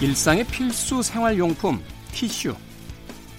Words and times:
일상의 0.00 0.44
필수 0.44 1.02
생활용품 1.02 1.82
티슈. 2.12 2.54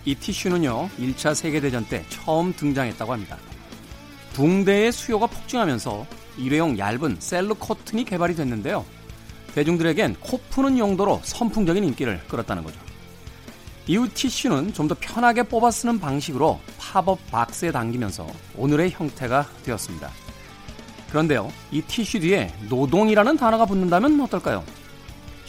이 0.03 0.13
티슈는요, 0.13 0.89
1차 0.99 1.33
세계대전 1.33 1.85
때 1.85 2.03
처음 2.09 2.53
등장했다고 2.53 3.13
합니다. 3.13 3.37
붕대의 4.33 4.91
수요가 4.91 5.27
폭증하면서 5.27 6.05
일회용 6.37 6.77
얇은 6.77 7.17
cellucotton이 7.19 8.03
개발이 8.03 8.35
됐는데요. 8.35 8.85
대중들에겐 9.55 10.17
코 10.19 10.37
푸는 10.49 10.77
용도로 10.77 11.21
선풍적인 11.23 11.81
인기를 11.83 12.21
끌었다는 12.27 12.63
거죠. 12.63 12.79
이후 13.87 14.07
티슈는 14.13 14.73
좀 14.73 14.89
더 14.89 14.95
편하게 14.99 15.43
뽑아 15.43 15.71
쓰는 15.71 15.99
방식으로 15.99 16.59
팝업 16.77 17.19
박스에 17.31 17.71
담기면서 17.71 18.27
오늘의 18.57 18.91
형태가 18.91 19.47
되었습니다. 19.63 20.11
그런데요, 21.09 21.51
이 21.71 21.81
티슈 21.81 22.19
뒤에 22.19 22.53
노동이라는 22.69 23.37
단어가 23.37 23.65
붙는다면 23.65 24.19
어떨까요? 24.21 24.63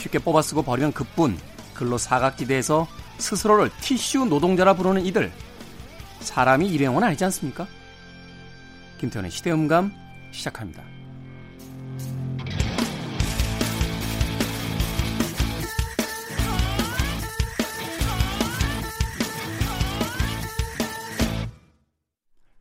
쉽게 0.01 0.19
뽑아 0.19 0.43
쓰고 0.43 0.63
버리면 0.63 0.93
그뿐 0.93 1.39
근로 1.75 1.99
사각지대에서 1.99 2.89
스스로를 3.19 3.71
티슈 3.81 4.25
노동자라 4.25 4.75
부르는 4.75 5.05
이들 5.07 5.31
사람이 6.21 6.69
일회용은 6.69 7.03
아니지 7.03 7.25
않습니까? 7.25 7.67
김태현의 8.99 9.31
시대음감 9.31 9.93
시작합니다. 10.33 10.83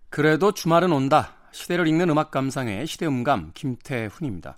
그래도 0.09 0.51
주말은 0.51 0.91
온다. 0.91 1.35
시대를 1.51 1.87
읽는 1.87 2.09
음악 2.09 2.31
감상의 2.31 2.85
시대음감 2.87 3.51
김태훈입니다. 3.53 4.57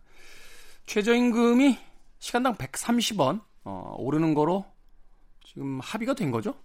최저임금이 0.88 1.91
시간당 2.22 2.56
130원 2.56 3.42
어, 3.64 3.96
오르는 3.98 4.36
거로 4.36 4.64
지금 5.44 5.80
합의가 5.80 6.14
된 6.14 6.30
거죠? 6.30 6.56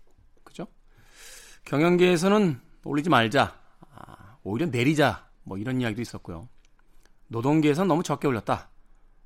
그죠? 0.44 0.66
경영계에서는 1.64 2.60
올리지 2.84 3.08
말자, 3.08 3.58
아, 3.90 4.36
오히려 4.44 4.66
내리자 4.66 5.26
뭐 5.44 5.56
이런 5.56 5.80
이야기도 5.80 6.02
있었고요. 6.02 6.48
노동계에서는 7.28 7.88
너무 7.88 8.02
적게 8.02 8.28
올렸다 8.28 8.68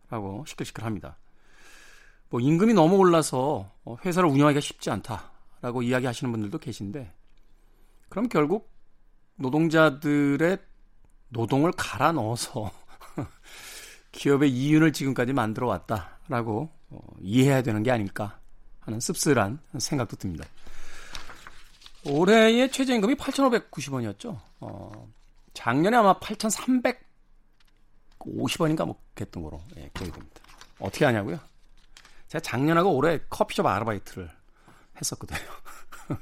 라고 0.09 0.45
시끌시끌합니다. 0.47 1.19
뭐 2.29 2.41
임금이 2.41 2.75
너무 2.75 2.97
올라서 2.97 3.73
어, 3.85 3.97
회사를 4.05 4.29
운영하기가 4.29 4.61
쉽지 4.61 4.89
않다라고 4.91 5.83
이야기하시는 5.83 6.31
분들도 6.31 6.59
계신데 6.59 7.13
그럼 8.09 8.29
결국 8.29 8.71
노동자들의 9.35 10.59
노동을 11.31 11.73
갈아 11.73 12.13
넣어서 12.13 12.71
기업의 14.13 14.51
이윤을 14.51 14.93
지금까지 14.93 15.33
만들어 15.33 15.67
왔다라고 15.69 16.71
어, 16.91 17.01
이해해야 17.21 17.63
되는 17.63 17.83
게 17.83 17.91
아닐까 17.91 18.39
하는 18.81 19.01
씁쓸한 19.01 19.59
생각도 19.79 20.17
듭니다. 20.17 20.45
올해의 22.05 22.71
최저임금이 22.73 23.15
8,590원이었죠. 23.15 24.39
어, 24.61 25.09
작년에 25.53 25.97
아마 25.97 26.19
8,350원인가 26.19 28.87
뭐 28.87 28.99
그랬던 29.15 29.43
거로 29.43 29.61
예, 29.77 29.91
기억이 29.95 30.13
됩니다. 30.13 30.41
어떻게 30.79 31.05
하냐고요? 31.05 31.39
제가 32.29 32.41
작년하고 32.43 32.95
올해 32.95 33.21
커피숍 33.29 33.67
아르바이트를 33.67 34.31
했었거든요. 34.97 35.39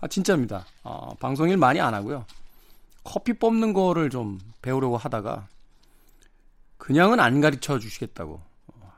아, 0.00 0.08
진짜입니다. 0.08 0.66
어, 0.82 1.14
방송일 1.20 1.56
많이 1.56 1.80
안 1.80 1.94
하고요. 1.94 2.26
커피 3.04 3.34
뽑는 3.34 3.72
거를 3.72 4.10
좀 4.10 4.40
배우려고 4.62 4.96
하다가 4.96 5.46
그냥은 6.86 7.18
안 7.18 7.40
가르쳐 7.40 7.80
주시겠다고 7.80 8.40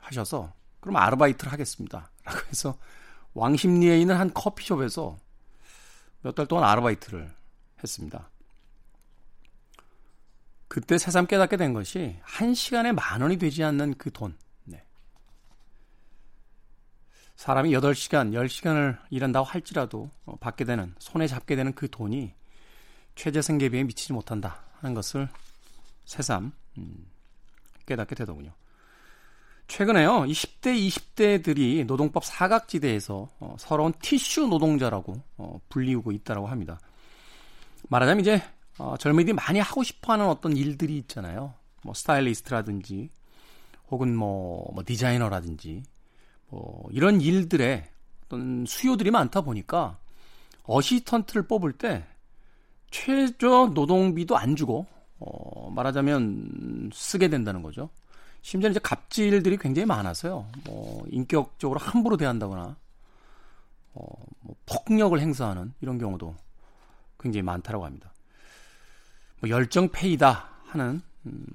하셔서 0.01 0.53
그럼 0.79 0.97
아르바이트를 0.97 1.51
하겠습니다. 1.51 2.11
라고 2.23 2.39
해서 2.47 2.77
왕십리에 3.33 3.99
있는 3.99 4.15
한 4.15 4.31
커피숍에서 4.31 5.17
몇 6.21 6.35
달 6.35 6.45
동안 6.45 6.65
아르바이트를 6.69 7.33
했습니다. 7.81 8.29
그때 10.67 10.99
새삼 10.99 11.25
깨닫게 11.25 11.57
된 11.57 11.73
것이 11.73 12.19
한 12.21 12.53
시간에 12.53 12.91
만 12.91 13.23
원이 13.23 13.37
되지 13.37 13.63
않는 13.63 13.95
그 13.95 14.11
돈. 14.11 14.37
네. 14.65 14.83
사람이 17.37 17.71
8시간, 17.71 18.33
10시간을 18.33 18.99
일한다고 19.09 19.47
할지라도 19.47 20.11
어, 20.25 20.35
받게 20.35 20.63
되는, 20.63 20.93
손에 20.99 21.25
잡게 21.25 21.55
되는 21.55 21.73
그 21.73 21.89
돈이 21.89 22.35
최저 23.15 23.41
생계비에 23.41 23.83
미치지 23.85 24.13
못한다 24.13 24.61
하는 24.79 24.93
것을 24.93 25.27
새삼 26.05 26.51
음, 26.77 27.09
깨닫게 27.89 28.15
되더군요. 28.15 28.53
최근에요, 29.67 30.25
이 30.25 30.31
10대, 30.31 30.87
20대들이 30.87 31.85
노동법 31.85 32.25
사각지대에서 32.25 33.29
어, 33.39 33.55
서러운 33.59 33.93
티슈 34.01 34.47
노동자라고 34.47 35.21
어, 35.37 35.59
불리우고 35.69 36.11
있다고 36.11 36.47
합니다. 36.47 36.79
말하자면 37.89 38.21
이제 38.21 38.41
어, 38.79 38.95
젊은이들이 38.97 39.33
많이 39.33 39.59
하고 39.59 39.83
싶어하는 39.83 40.25
어떤 40.27 40.57
일들이 40.57 40.97
있잖아요. 40.97 41.53
뭐 41.83 41.93
스타일리스트라든지 41.93 43.09
혹은 43.91 44.15
뭐, 44.15 44.71
뭐 44.73 44.83
디자이너라든지 44.83 45.83
뭐 46.49 46.87
이런 46.91 47.21
일들에 47.21 47.89
어떤 48.25 48.65
수요들이 48.65 49.11
많다 49.11 49.41
보니까 49.41 49.99
어시스턴트를 50.63 51.47
뽑을 51.47 51.73
때 51.73 52.05
최저 52.89 53.71
노동비도 53.73 54.35
안 54.35 54.55
주고 54.55 54.87
어, 55.19 55.69
말하자면 55.71 56.91
쓰게 56.93 57.27
된다는 57.27 57.61
거죠. 57.61 57.89
심지어 58.41 58.69
이제 58.69 58.79
갑질들이 58.81 59.57
굉장히 59.57 59.85
많아서요. 59.85 60.47
뭐 60.65 61.05
인격적으로 61.09 61.79
함부로 61.79 62.17
대한다거나 62.17 62.77
어, 63.93 64.03
뭐 64.41 64.55
폭력을 64.65 65.19
행사하는 65.19 65.73
이런 65.81 65.97
경우도 65.97 66.35
굉장히 67.19 67.43
많다라고 67.43 67.85
합니다. 67.85 68.13
뭐 69.41 69.49
열정페이다 69.49 70.49
하는 70.67 71.01
음, 71.25 71.45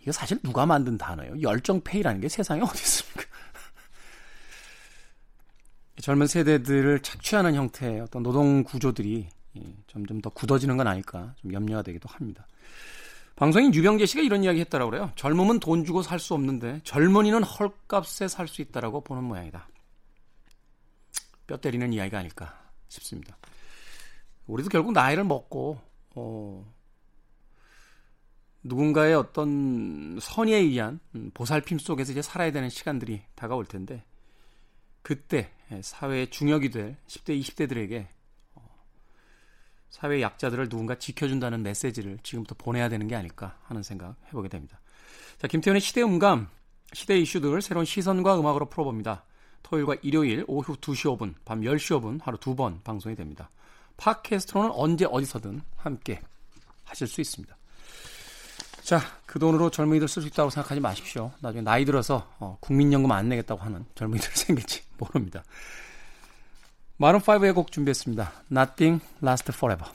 이거 0.00 0.12
사실 0.12 0.38
누가 0.42 0.66
만든 0.66 0.98
단어예요? 0.98 1.40
열정페이라는 1.40 2.20
게 2.20 2.28
세상에 2.28 2.60
어디 2.62 2.82
있습니까? 2.82 3.22
젊은 6.00 6.26
세대들을 6.26 7.00
착취하는 7.00 7.54
형태의 7.54 8.00
어떤 8.00 8.22
노동 8.22 8.62
구조들이 8.62 9.28
점점 9.86 10.20
더 10.20 10.30
굳어지는 10.30 10.76
건 10.76 10.86
아닐까 10.86 11.34
좀 11.40 11.52
염려가 11.52 11.82
되기도 11.82 12.08
합니다. 12.08 12.46
방송인 13.36 13.72
유병재 13.72 14.06
씨가 14.06 14.22
이런 14.22 14.42
이야기 14.42 14.60
했다라고 14.60 14.90
그래요. 14.90 15.12
젊음은 15.14 15.60
돈 15.60 15.84
주고 15.84 16.02
살 16.02 16.18
수 16.18 16.34
없는데 16.34 16.80
젊은이는 16.84 17.42
헐값에 17.44 18.26
살 18.28 18.48
수 18.48 18.62
있다라고 18.62 19.02
보는 19.02 19.22
모양이다. 19.24 19.68
뼈 21.46 21.56
때리는 21.56 21.92
이야기가 21.92 22.18
아닐까 22.18 22.70
싶습니다. 22.88 23.36
우리도 24.46 24.70
결국 24.70 24.92
나이를 24.92 25.24
먹고 25.24 25.80
어, 26.16 26.74
누군가의 28.64 29.14
어떤 29.14 30.18
선의에 30.20 30.58
의한 30.58 30.98
보살핌 31.32 31.78
속에서 31.78 32.12
이제 32.12 32.22
살아야 32.22 32.50
되는 32.50 32.68
시간들이 32.68 33.22
다가올 33.34 33.66
텐데 33.66 34.04
그때 35.02 35.50
사회의 35.82 36.28
중역이 36.28 36.70
될 36.70 36.96
10대, 37.06 37.40
20대들에게 37.40 38.08
사회 39.90 40.20
약자들을 40.22 40.68
누군가 40.68 40.94
지켜준다는 40.96 41.62
메시지를 41.62 42.18
지금부터 42.22 42.54
보내야 42.58 42.88
되는 42.88 43.08
게 43.08 43.16
아닐까 43.16 43.56
하는 43.64 43.82
생각 43.82 44.16
해보게 44.28 44.48
됩니다. 44.48 44.80
자, 45.38 45.48
김태현의 45.48 45.80
시대 45.80 46.02
음감, 46.02 46.48
시대 46.92 47.18
이슈들을 47.18 47.60
새로운 47.62 47.84
시선과 47.84 48.38
음악으로 48.38 48.66
풀어봅니다. 48.66 49.24
토요일과 49.62 49.96
일요일 50.02 50.44
오후 50.46 50.76
2시 50.76 51.16
5분, 51.18 51.34
밤 51.44 51.60
10시 51.60 52.00
5분 52.00 52.20
하루 52.22 52.38
두 52.38 52.54
번 52.54 52.80
방송이 52.82 53.14
됩니다. 53.14 53.50
팟캐스트로는 53.96 54.70
언제 54.72 55.04
어디서든 55.04 55.60
함께 55.76 56.20
하실 56.84 57.06
수 57.06 57.20
있습니다. 57.20 57.56
자, 58.82 59.00
그 59.26 59.38
돈으로 59.38 59.70
젊은이들 59.70 60.08
쓸 60.08 60.22
수 60.22 60.28
있다고 60.28 60.48
생각하지 60.48 60.80
마십시오. 60.80 61.30
나중에 61.40 61.62
나이 61.62 61.84
들어서 61.84 62.32
어, 62.38 62.56
국민연금 62.60 63.12
안 63.12 63.28
내겠다고 63.28 63.60
하는 63.60 63.84
젊은이들 63.94 64.30
생길지 64.34 64.82
모릅니다. 64.96 65.44
마룬 67.00 67.20
5의 67.20 67.54
곡 67.54 67.70
준비했습니다. 67.70 68.32
Nothing 68.50 69.00
Lasts 69.22 69.56
Forever. 69.56 69.88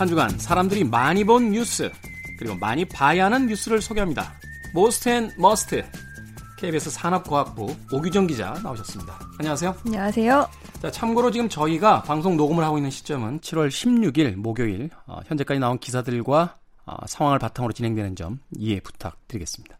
한 0.00 0.08
주간 0.08 0.30
사람들이 0.38 0.84
많이 0.84 1.24
본 1.24 1.50
뉴스 1.50 1.92
그리고 2.38 2.54
많이 2.56 2.86
봐야 2.86 3.26
하는 3.26 3.46
뉴스를 3.48 3.82
소개합니다. 3.82 4.32
Most 4.72 5.10
and 5.10 5.30
Must 5.36 5.84
KBS 6.56 6.88
산업과학부 6.88 7.76
오규정 7.92 8.26
기자 8.26 8.58
나오셨습니다. 8.62 9.20
안녕하세요. 9.38 9.76
안녕하세요. 9.84 10.48
자, 10.80 10.90
참고로 10.90 11.30
지금 11.30 11.50
저희가 11.50 12.02
방송 12.04 12.38
녹음을 12.38 12.64
하고 12.64 12.78
있는 12.78 12.90
시점은 12.90 13.40
7월 13.40 13.68
16일 13.68 14.36
목요일 14.36 14.88
어, 15.06 15.20
현재까지 15.26 15.60
나온 15.60 15.78
기사들과 15.78 16.56
어, 16.86 16.96
상황을 17.06 17.38
바탕으로 17.38 17.74
진행되는 17.74 18.16
점 18.16 18.38
이해 18.56 18.80
부탁드리겠습니다. 18.80 19.76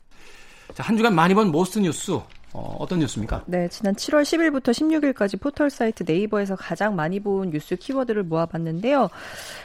자, 0.75 0.83
한 0.83 0.99
주간 0.99 1.15
많이 1.15 1.33
본 1.33 1.51
most 1.51 1.79
뉴스 1.79 2.21
어, 2.53 2.77
어떤 2.79 2.99
뉴스입니까? 2.99 3.45
네, 3.47 3.69
지난 3.69 3.95
7월 3.95 4.23
10일부터 4.23 4.71
16일까지 4.71 5.41
포털 5.41 5.71
사이트 5.71 6.05
네이버에서 6.07 6.57
가장 6.57 6.97
많이 6.97 7.21
본 7.21 7.51
뉴스 7.51 7.77
키워드를 7.77 8.25
모아봤는데요. 8.25 9.09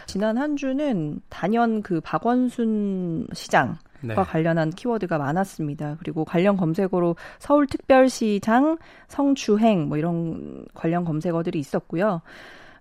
지난 0.05 0.37
한 0.37 0.55
주는 0.55 1.19
단연 1.29 1.81
그 1.81 1.99
박원순 2.01 3.27
시장 3.33 3.77
네. 4.01 4.13
관련한 4.13 4.69
키워드가 4.69 5.17
많았습니다. 5.17 5.97
그리고 5.99 6.25
관련 6.25 6.57
검색어로 6.57 7.15
서울특별시장, 7.39 8.77
성추행 9.07 9.87
뭐 9.87 9.97
이런 9.97 10.65
관련 10.75 11.05
검색어들이 11.05 11.57
있었고요. 11.59 12.21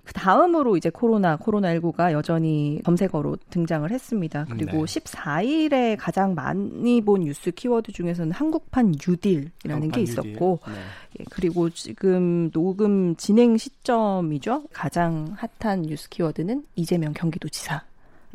그 0.04 0.12
다음으로 0.12 0.76
이제 0.76 0.90
코로나, 0.90 1.36
코로나19가 1.36 2.12
여전히 2.12 2.80
검색어로 2.84 3.36
등장을 3.50 3.90
했습니다. 3.90 4.46
그리고 4.50 4.84
네. 4.86 5.00
14일에 5.00 5.96
가장 5.98 6.34
많이 6.34 7.00
본 7.00 7.22
뉴스 7.22 7.50
키워드 7.50 7.92
중에서는 7.92 8.32
한국판 8.32 8.94
뉴딜이라는 9.06 9.90
게 9.90 10.02
있었고, 10.02 10.60
네. 10.66 10.72
예, 11.20 11.24
그리고 11.30 11.70
지금 11.70 12.50
녹음 12.50 13.16
진행 13.16 13.56
시점이죠. 13.56 14.64
가장 14.72 15.34
핫한 15.58 15.82
뉴스 15.82 16.08
키워드는 16.10 16.64
이재명 16.76 17.14
경기도지사. 17.14 17.82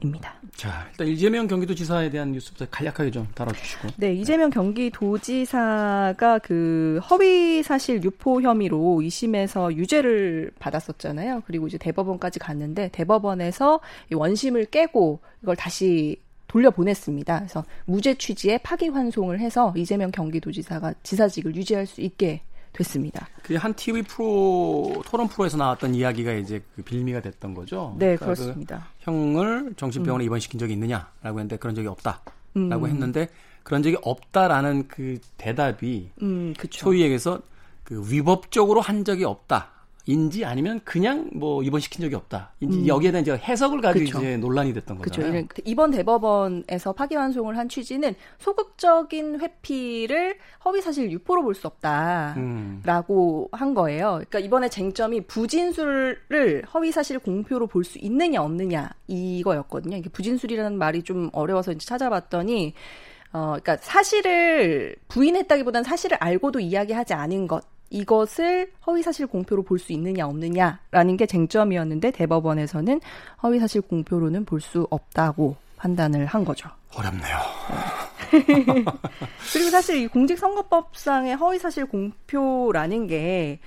입니다. 0.03 0.33
자, 0.55 0.87
일단 0.91 1.07
이재명 1.07 1.47
경기도지사에 1.47 2.09
대한 2.09 2.31
뉴스부터 2.31 2.67
간략하게 2.69 3.11
좀 3.11 3.27
다뤄주시고. 3.33 3.87
네, 3.97 4.13
이재명 4.13 4.49
경기도지사가 4.49 6.39
그 6.39 6.99
허위 7.09 7.63
사실 7.63 8.03
유포 8.03 8.41
혐의로 8.41 8.99
2심에서 9.01 9.75
유죄를 9.75 10.51
받았었잖아요. 10.59 11.43
그리고 11.45 11.67
이제 11.67 11.77
대법원까지 11.77 12.39
갔는데 12.39 12.89
대법원에서 12.91 13.79
원심을 14.11 14.65
깨고 14.65 15.19
이걸 15.43 15.55
다시 15.55 16.17
돌려보냈습니다. 16.47 17.39
그래서 17.39 17.63
무죄 17.85 18.15
취지의 18.15 18.59
파기환송을 18.63 19.39
해서 19.39 19.73
이재명 19.77 20.11
경기도지사가 20.11 20.95
지사직을 21.03 21.55
유지할 21.55 21.85
수 21.85 22.01
있게 22.01 22.41
됐습니다. 22.79 23.27
그 23.43 23.55
한 23.55 23.73
TV 23.73 24.03
프로 24.03 25.03
토론 25.05 25.27
프로에서 25.27 25.57
나왔던 25.57 25.93
이야기가 25.95 26.33
이제 26.33 26.63
그 26.75 26.81
빌미가 26.81 27.21
됐던 27.21 27.53
거죠. 27.53 27.95
네, 27.99 28.15
그러니까 28.15 28.25
그 28.27 28.33
그렇습니다. 28.35 28.87
그 28.97 29.11
형을 29.11 29.73
정신병원에 29.75 30.23
음. 30.23 30.25
입원시킨 30.25 30.59
적이 30.59 30.73
있느냐라고 30.73 31.39
했는데 31.39 31.57
그런 31.57 31.75
적이 31.75 31.87
없다라고 31.87 32.23
음. 32.55 32.85
했는데 32.85 33.27
그런 33.63 33.83
적이 33.83 33.97
없다라는 34.01 34.87
그 34.87 35.19
대답이 35.37 36.11
음, 36.21 36.53
소위 36.71 37.01
얘기해서 37.01 37.41
그 37.83 38.03
위법적으로 38.09 38.81
한 38.81 39.03
적이 39.03 39.25
없다. 39.25 39.71
인지 40.09 40.43
아니면 40.43 40.81
그냥 40.83 41.29
뭐 41.35 41.61
입원시킨 41.61 42.01
적이 42.01 42.15
없다. 42.15 42.53
인지 42.61 42.79
음. 42.79 42.87
여기에 42.87 43.11
대한 43.11 43.21
이제 43.21 43.33
해석을 43.37 43.79
가지고 43.79 44.05
그쵸. 44.05 44.17
이제 44.17 44.37
논란이 44.37 44.73
됐던 44.73 44.97
거잖아요. 44.97 45.31
그렇죠. 45.47 45.47
이번 45.65 45.91
대법원에서 45.91 46.93
파기환송을 46.93 47.55
한 47.55 47.69
취지는 47.69 48.15
소극적인 48.39 49.39
회피를 49.39 50.37
허위사실 50.65 51.11
유포로 51.11 51.43
볼 51.43 51.53
수 51.53 51.67
없다라고 51.67 53.49
음. 53.53 53.57
한 53.59 53.73
거예요. 53.75 54.13
그러니까 54.13 54.39
이번에 54.39 54.67
쟁점이 54.69 55.21
부진술을 55.27 56.63
허위사실 56.73 57.19
공표로 57.19 57.67
볼 57.67 57.83
수 57.83 57.99
있느냐 57.99 58.41
없느냐 58.41 58.89
이거였거든요. 59.07 59.97
이게 59.97 60.09
부진술이라는 60.09 60.77
말이 60.77 61.03
좀 61.03 61.29
어려워서 61.33 61.71
이제 61.71 61.85
찾아봤더니 61.85 62.73
어, 63.31 63.57
그러니까 63.61 63.77
사실을 63.77 64.95
부인했다기보다는 65.07 65.83
사실을 65.83 66.17
알고도 66.19 66.59
이야기하지 66.61 67.13
않은 67.13 67.47
것. 67.47 67.63
이것을 67.89 68.71
허위사실 68.85 69.27
공표로 69.27 69.63
볼 69.63 69.79
수 69.79 69.91
있느냐 69.93 70.27
없느냐라는 70.27 71.17
게 71.17 71.25
쟁점이었는데 71.25 72.11
대법원에서는 72.11 73.01
허위사실 73.43 73.81
공표로는 73.81 74.45
볼 74.45 74.61
수 74.61 74.85
없다고 74.89 75.55
판단을 75.77 76.25
한 76.25 76.43
거죠. 76.45 76.69
어렵네요. 76.95 77.37
그리고 79.53 79.69
사실 79.71 79.97
이 79.97 80.07
공직선거법상의 80.07 81.35
허위사실 81.35 81.85
공표라는 81.85 83.07
게 83.07 83.59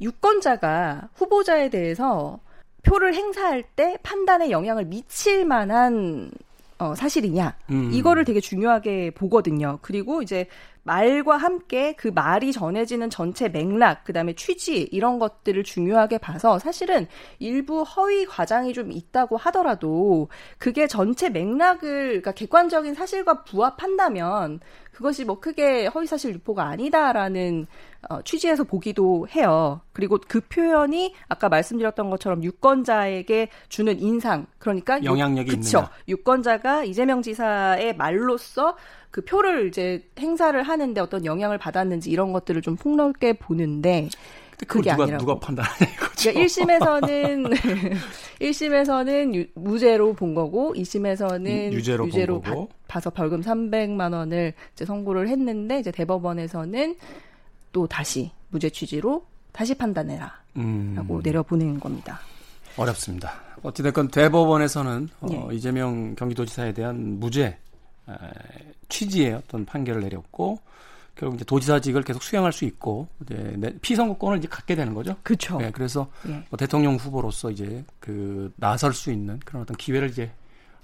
유권자가 0.00 1.08
후보자에 1.14 1.68
대해서 1.70 2.38
표를 2.82 3.14
행사할 3.14 3.62
때 3.76 3.98
판단에 4.02 4.50
영향을 4.50 4.84
미칠 4.84 5.44
만한 5.44 6.30
어, 6.78 6.94
사실이냐 6.94 7.56
음. 7.70 7.90
이거를 7.92 8.24
되게 8.24 8.40
중요하게 8.40 9.10
보거든요. 9.10 9.78
그리고 9.82 10.22
이제 10.22 10.46
말과 10.88 11.36
함께 11.36 11.92
그 11.92 12.08
말이 12.08 12.50
전해지는 12.50 13.10
전체 13.10 13.48
맥락, 13.48 14.04
그 14.04 14.14
다음에 14.14 14.32
취지, 14.32 14.88
이런 14.90 15.18
것들을 15.18 15.62
중요하게 15.62 16.16
봐서 16.16 16.58
사실은 16.58 17.06
일부 17.38 17.82
허위 17.82 18.24
과장이 18.24 18.72
좀 18.72 18.90
있다고 18.90 19.36
하더라도 19.36 20.28
그게 20.56 20.86
전체 20.86 21.28
맥락을, 21.28 22.08
그러니까 22.08 22.32
객관적인 22.32 22.94
사실과 22.94 23.44
부합한다면 23.44 24.60
그것이 24.92 25.24
뭐 25.24 25.38
크게 25.38 25.86
허위사실 25.86 26.34
유포가 26.34 26.64
아니다라는 26.64 27.66
어, 28.08 28.22
취지에서 28.22 28.64
보기도 28.64 29.28
해요. 29.28 29.80
그리고 29.92 30.18
그 30.26 30.40
표현이 30.40 31.14
아까 31.28 31.48
말씀드렸던 31.48 32.10
것처럼 32.10 32.42
유권자에게 32.42 33.48
주는 33.68 34.00
인상, 34.00 34.46
그러니까 34.58 35.02
영향력이 35.04 35.52
있느냐. 35.52 35.90
유권자가 36.08 36.84
이재명 36.84 37.22
지사의 37.22 37.96
말로써 37.96 38.76
그 39.10 39.24
표를 39.24 39.68
이제 39.68 40.06
행사를 40.18 40.60
하는데 40.62 41.00
어떤 41.00 41.24
영향을 41.24 41.58
받았는지 41.58 42.10
이런 42.10 42.32
것들을 42.32 42.62
좀 42.62 42.76
폭넓게 42.76 43.34
보는데 43.34 44.08
그게 44.66 44.90
누가, 44.90 45.04
아니라고. 45.04 45.24
누가 45.24 45.38
판단하냐 45.38 45.92
이거죠. 45.94 46.32
그러니까 46.32 46.44
1심에서는 46.44 47.96
1심에서는 48.40 49.34
유, 49.36 49.46
무죄로 49.54 50.14
본 50.14 50.34
거고 50.34 50.74
2심에서는 50.74 51.72
유죄로, 51.72 52.06
유죄로 52.08 52.40
봐, 52.40 52.66
봐서 52.88 53.10
벌금 53.10 53.40
300만 53.40 54.12
원을 54.12 54.52
이제 54.74 54.84
선고를 54.84 55.28
했는데 55.28 55.78
이제 55.78 55.90
대법원에서는 55.90 56.96
또 57.72 57.86
다시 57.86 58.32
무죄 58.48 58.68
취지로 58.68 59.24
다시 59.52 59.74
판단해라. 59.74 60.32
음. 60.56 60.94
라고 60.96 61.20
내려보낸 61.22 61.78
겁니다. 61.78 62.20
어렵습니다. 62.76 63.32
어찌됐건 63.62 64.08
대법원에서는 64.08 65.08
어, 65.20 65.26
예. 65.32 65.56
이재명 65.56 66.14
경기도지사에 66.14 66.72
대한 66.72 67.18
무죄 67.20 67.58
취지의 68.88 69.34
어떤 69.34 69.64
판결을 69.64 70.02
내렸고 70.02 70.58
결국 71.14 71.34
이제 71.34 71.44
도지사직을 71.44 72.02
계속 72.02 72.22
수행할 72.22 72.52
수 72.52 72.64
있고 72.64 73.08
이제 73.22 73.76
피선거권을 73.82 74.38
이제 74.38 74.48
갖게 74.48 74.74
되는 74.76 74.94
거죠. 74.94 75.16
그렇죠. 75.22 75.58
네, 75.58 75.70
그래서 75.72 76.08
예. 76.28 76.44
뭐 76.48 76.56
대통령 76.56 76.94
후보로서 76.94 77.50
이제 77.50 77.84
그 77.98 78.52
나설 78.56 78.92
수 78.92 79.10
있는 79.10 79.40
그런 79.44 79.62
어떤 79.62 79.76
기회를 79.76 80.10
이제 80.10 80.30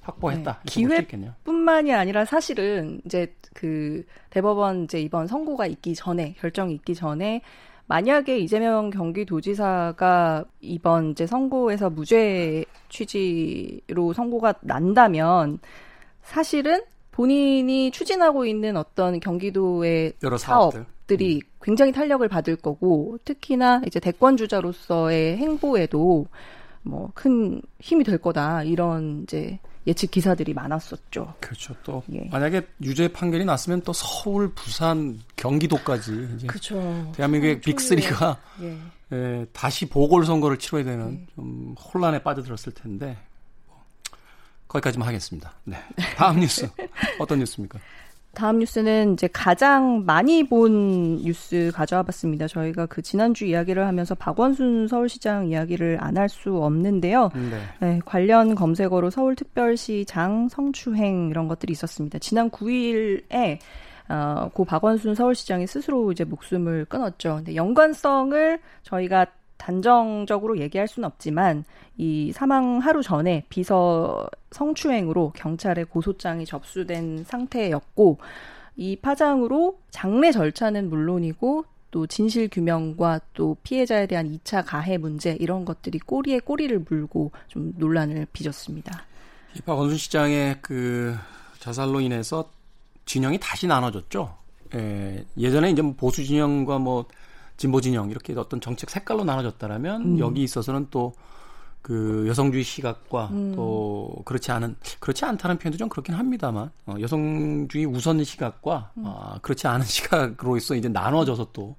확보했다. 0.01 0.61
네, 0.65 0.71
기회뿐만이 0.71 1.95
아니라 1.95 2.25
사실은 2.25 3.01
이제 3.07 3.33
그 3.55 4.05
대법원 4.31 4.85
이제 4.85 5.01
이번 5.01 5.29
선고가 5.29 5.67
있기 5.67 5.95
전에 5.95 6.35
결정이 6.41 6.75
있기 6.75 6.95
전에 6.95 7.41
만약에 7.87 8.39
이재명 8.39 8.91
경기도지사가 8.91 10.45
이번 10.61 11.13
이제 11.13 11.27
선고에서 11.27 11.91
무죄 11.91 12.65
취지로 12.89 14.13
선고가 14.13 14.55
난다면 14.63 15.59
사실은 16.23 16.83
본인이 17.15 17.93
추진하고 17.93 18.45
있는 18.45 18.77
어떤 18.77 19.21
경기도의 19.21 20.15
여러 20.25 20.37
사업들이 20.37 21.37
음. 21.37 21.41
굉장히 21.63 21.93
탄력을 21.93 22.27
받을 22.29 22.57
거고 22.57 23.19
특히나 23.25 23.83
이제 23.87 24.01
대권 24.01 24.37
주자로서의 24.37 25.37
행보에도 25.37 26.27
뭐 26.83 27.11
큰 27.15 27.63
힘이 27.81 28.03
될 28.03 28.19
거다 28.19 28.65
이런 28.65 29.23
이제 29.23 29.59
예측 29.87 30.11
기사들이 30.11 30.55
많았었죠. 30.55 31.35
그렇죠. 31.41 31.75
또 31.85 32.03
예. 32.13 32.29
만약에 32.33 32.67
유죄 32.83 33.07
판결이 33.07 33.45
났으면 33.45 33.83
또 33.83 33.93
서울, 33.93 34.53
부산, 34.55 35.21
경기도까지 35.37 36.29
이제 36.37 36.47
그렇죠. 36.49 37.13
대한민국의 37.15 37.61
빅3가 37.61 38.37
예. 38.63 38.79
예, 39.13 39.47
다시 39.53 39.87
보궐 39.87 40.25
선거를 40.25 40.59
치러야 40.59 40.83
되는 40.85 41.21
예. 41.21 41.27
좀 41.35 41.75
혼란에 41.79 42.23
빠져들었을 42.23 42.73
텐데 42.75 43.17
거기까지만 44.69 45.07
하겠습니다. 45.09 45.53
네. 45.65 45.77
다음 46.17 46.41
뉴스 46.41 46.69
어떤 47.19 47.39
뉴스입니까? 47.41 47.79
다음 48.35 48.59
뉴스는 48.59 49.13
이제 49.13 49.29
가장 49.33 50.03
많이 50.05 50.43
본 50.43 51.19
뉴스 51.19 51.71
가져와 51.73 52.03
봤습니다. 52.03 52.49
저희가 52.49 52.87
그 52.87 53.01
지난주 53.01 53.45
이야기를 53.45 53.87
하면서 53.87 54.17
박원순 54.17 54.89
서울시장 54.89 55.47
이야기를 55.47 55.99
안 56.01 56.17
할 56.19 56.29
수 56.29 56.57
없는데요. 56.61 57.31
네. 57.33 57.61
네, 57.81 58.01
관련 58.05 58.57
검색어로 58.57 59.11
서울특별시장 59.11 60.49
성추행 60.49 61.29
이런 61.31 61.47
것들이 61.47 61.73
있었습니다. 61.73 62.19
지난 62.19 62.51
9일에 62.51 63.59
어, 64.09 64.51
고 64.53 64.65
박원순 64.65 65.15
서울시장이 65.15 65.67
스스로 65.69 66.11
이제 66.13 66.25
목숨을 66.25 66.87
끊었죠. 66.87 67.37
근데 67.37 67.55
연관성을 67.55 68.59
저희가 68.83 69.27
단정적으로 69.57 70.59
얘기할 70.59 70.89
수는 70.89 71.07
없지만 71.07 71.65
이 71.97 72.33
사망 72.33 72.79
하루 72.79 73.03
전에 73.03 73.45
비서 73.49 74.29
성추행으로 74.51 75.33
경찰에 75.35 75.85
고소장이 75.85 76.45
접수된 76.45 77.25
상태였고 77.25 78.19
이 78.77 78.97
파장으로 78.97 79.79
장례 79.91 80.33
절차는 80.33 80.89
물론이고 80.89 81.65
또 81.91 82.09
진실 82.09 82.49
규명과 82.49 83.21
또 83.35 83.57
피해자에 83.63 84.07
대한 84.07 84.29
2차 84.29 84.65
가해 84.67 84.99
문제 84.99 85.37
이런 85.39 85.65
것들이 85.65 86.01
꼬리에 86.01 86.41
꼬리를 86.41 86.85
물고 86.89 87.31
좀 87.47 87.73
논란을 87.77 88.27
빚었습니다. 88.33 89.05
이 89.57 89.61
박원순 89.61 89.97
시장의 89.97 90.57
그 90.61 91.15
자살로 91.61 92.01
인해서 92.01 92.51
진영이 93.07 93.39
다시 93.39 93.69
나눠졌죠. 93.69 94.35
예, 94.75 95.25
예전에 95.39 95.71
이제 95.71 95.83
뭐 95.83 95.95
보수 95.97 96.25
진영과 96.25 96.79
뭐 96.79 97.07
진보 97.57 97.81
진영 97.81 98.11
이렇게 98.11 98.35
어떤 98.37 98.61
정책 98.61 98.91
색깔로 98.91 99.25
나눠졌다라면 99.25 100.03
음. 100.03 100.19
여기 100.19 100.43
있어서는 100.43 100.89
또 100.91 101.13
그 101.85 102.25
여성주의 102.27 102.65
시각과 102.65 103.27
음. 103.27 103.53
또 103.55 104.23
그렇지 104.25 104.51
않은 104.53 104.75
그렇지 105.01 105.27
않다는 105.27 105.59
표현도 105.59 105.77
좀 105.77 105.91
그렇긴 105.91 106.15
합니다만 106.15 106.71
어, 106.87 106.95
여성주의 106.99 107.85
우선 107.85 108.25
시각과 108.25 108.93
음. 108.97 109.03
어, 109.05 109.37
그렇지 109.43 109.67
않은 109.67 109.85
시각으로서 109.85 110.77
이제 110.77 110.89
나눠져서 110.89 111.49
또 111.53 111.77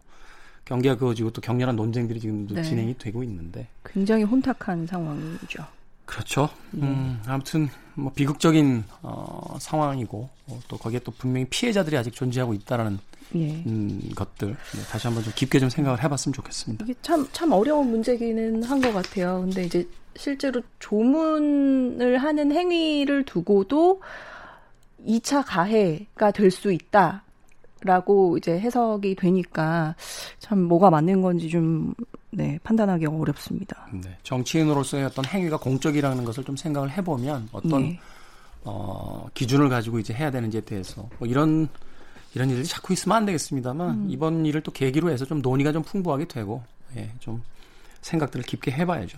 경계가 0.66 0.98
그어지고 0.98 1.32
또 1.32 1.42
격렬한 1.42 1.76
논쟁들이 1.76 2.20
지금 2.20 2.46
네. 2.46 2.62
진행이 2.62 3.00
되고 3.00 3.24
있는데 3.24 3.68
굉장히 3.84 4.22
혼탁한 4.26 4.86
상황이죠. 4.86 5.66
그렇죠. 6.06 6.50
네. 6.70 6.86
음, 6.86 7.20
아무튼 7.26 7.68
뭐 7.96 8.14
비극적인 8.14 8.84
어, 9.02 9.58
상황이고 9.60 10.30
어, 10.46 10.60
또 10.68 10.78
거기에 10.78 11.00
또 11.00 11.12
분명히 11.14 11.48
피해자들이 11.50 11.98
아직 11.98 12.14
존재하고 12.14 12.54
있다라는 12.54 13.00
예. 13.36 13.64
음, 13.68 14.00
것들 14.16 14.48
네, 14.48 14.82
다시 14.90 15.08
한번 15.08 15.24
좀 15.24 15.34
깊게 15.36 15.60
좀 15.60 15.70
생각을 15.70 16.02
해봤으면 16.04 16.34
좋겠습니다. 16.34 16.86
이게 16.86 16.94
참 17.02 17.28
참 17.34 17.52
어려운 17.52 17.90
문제기는 17.92 18.64
한 18.64 18.82
것 18.82 18.94
같아요. 18.94 19.42
근데 19.42 19.64
이제 19.66 19.88
실제로 20.16 20.62
조문을 20.80 22.18
하는 22.20 22.52
행위를 22.52 23.26
두고도 23.26 24.02
2차 25.06 25.44
가해가 25.46 26.32
될 26.32 26.52
수 26.52 26.72
있다. 26.72 27.24
라고 27.82 28.36
이제 28.38 28.58
해석이 28.60 29.14
되니까 29.16 29.94
참 30.40 30.60
뭐가 30.64 30.90
맞는 30.90 31.22
건지 31.22 31.50
좀 31.50 31.94
네, 32.32 32.58
판단하기 32.64 33.06
어렵습니다. 33.06 33.88
네, 33.94 34.18
정치인으로서의 34.24 35.06
어떤 35.06 35.24
행위가 35.26 35.58
공적이라는 35.58 36.24
것을 36.26 36.44
좀 36.44 36.56
생각을 36.56 36.90
해보면 36.90 37.50
어떤 37.52 37.84
네. 37.84 38.00
어, 38.64 39.28
기준을 39.36 39.70
가지고 39.70 40.00
이제 40.00 40.16
해야 40.16 40.32
되는지에 40.32 40.62
대해서 40.62 41.08
뭐 41.20 41.28
이런 41.28 41.68
이런 42.36 42.50
일들이 42.50 42.68
자꾸 42.68 42.94
있으면 42.94 43.18
안 43.18 43.26
되겠습니다만 43.26 43.90
음. 43.90 44.06
이번 44.10 44.46
일을 44.46 44.62
또 44.62 44.72
계기로 44.72 45.10
해서 45.10 45.26
좀 45.26 45.42
논의가 45.42 45.72
좀 45.72 45.84
풍부하게 45.84 46.26
되고 46.26 46.62
예, 46.98 47.10
좀 47.20 47.42
생각들을 48.02 48.46
깊게 48.46 48.72
해봐야죠. 48.72 49.18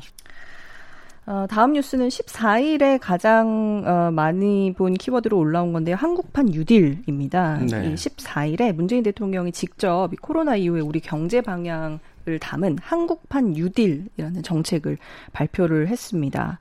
어, 1.25 1.45
다음 1.50 1.74
뉴스는 1.74 2.07
14일에 2.07 3.00
가장 3.01 3.83
어, 3.86 4.12
많이 4.12 4.74
본 4.77 4.93
키워드로 4.93 5.38
올라온 5.38 5.74
건데요. 5.74 5.97
한국판 5.97 6.45
뉴딜입니다. 6.45 7.57
네. 7.69 7.89
이 7.89 7.95
14일에 7.95 8.71
문재인 8.71 9.03
대통령이 9.03 9.51
직접 9.51 10.09
코로나 10.21 10.55
이후에 10.55 10.79
우리 10.79 11.01
경제 11.01 11.41
방향을 11.41 12.39
담은 12.39 12.77
한국판 12.79 13.53
뉴딜이라는 13.53 14.41
정책을 14.41 14.97
발표를 15.33 15.89
했습니다. 15.89 16.59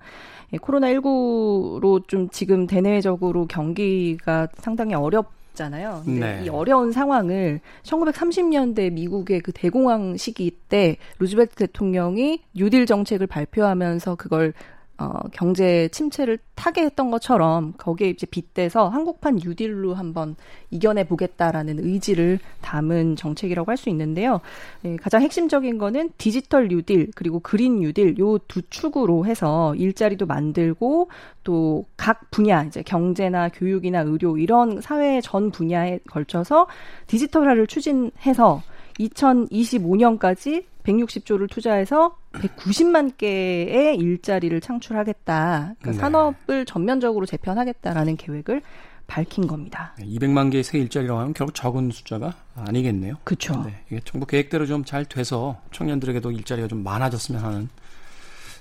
예, 0.53 0.57
코로나19로 0.57 2.09
좀 2.09 2.29
지금 2.31 2.67
대내적으로 2.67 3.47
경기가 3.47 4.49
상당히 4.59 4.95
어렵 4.95 5.36
잖아요. 5.57 6.03
근데 6.05 6.37
네. 6.37 6.45
이 6.45 6.49
어려운 6.49 6.93
상황을 6.93 7.61
1930년대 7.83 8.93
미국의 8.93 9.41
그 9.41 9.51
대공황 9.53 10.17
시기 10.17 10.51
때 10.51 10.99
루즈벨트 11.19 11.57
대통령이 11.57 12.43
뉴딜 12.55 12.87
정책을 12.87 13.27
발표하면서 13.27 14.15
그걸 14.15 14.53
어, 14.99 15.13
경제 15.33 15.89
침체를 15.89 16.39
타게 16.55 16.83
했던 16.83 17.11
것처럼 17.11 17.75
거기에 17.77 18.09
이제 18.09 18.27
빗대서 18.27 18.89
한국판 18.89 19.37
뉴딜로 19.37 19.95
한번 19.95 20.37
이겨내 20.71 21.05
보겠다라는 21.05 21.79
의지를 21.85 22.39
담은 22.63 23.17
정책이라고 23.17 23.71
할 23.71 23.77
수 23.77 23.91
있는데요. 23.91 24.41
예, 24.87 24.97
가장 24.97 25.21
핵심적인 25.21 25.77
거는 25.77 26.11
디지털 26.17 26.69
뉴딜 26.69 27.11
그리고 27.15 27.41
그린 27.41 27.81
뉴딜 27.81 28.17
요 28.19 28.39
두 28.49 28.63
축으로 28.71 29.27
해서 29.27 29.75
일자리도 29.75 30.27
만들고 30.27 31.11
또 31.45 31.85
각 31.97 32.31
분야 32.31 32.63
이제 32.65 32.83
경제나 32.83 33.49
교육이나 33.51 34.01
의료 34.01 34.39
이런 34.39 34.81
사회 34.81 35.21
전 35.21 35.51
분야에 35.51 35.99
걸쳐서 36.09 36.67
디지털화를 37.07 37.67
추진해서 37.67 38.63
2025년까지 38.99 40.65
160조를 40.85 41.51
투자해서 41.51 42.17
190만 42.33 43.17
개의 43.17 43.97
일자리를 43.97 44.61
창출하겠다. 44.61 45.75
그러니까 45.79 45.91
네. 45.91 45.93
산업을 45.93 46.65
전면적으로 46.65 47.27
재편하겠다라는 47.27 48.17
계획을 48.17 48.63
밝힌 49.07 49.47
겁니다. 49.47 49.95
200만 49.99 50.51
개의 50.51 50.65
새 50.65 50.79
일자리라고 50.79 51.21
하면 51.21 51.33
결국 51.35 51.55
적은 51.55 51.91
숫자가 51.91 52.35
아니겠네요. 52.57 53.17
그렇죠. 53.25 53.63
네, 53.65 53.81
이게 53.91 54.01
정부 54.05 54.27
계획대로 54.27 54.67
좀 54.67 54.85
잘 54.85 55.05
돼서 55.05 55.61
청년들에게도 55.73 56.31
일자리가 56.31 56.69
좀 56.69 56.83
많아졌으면 56.85 57.43
하는 57.43 57.69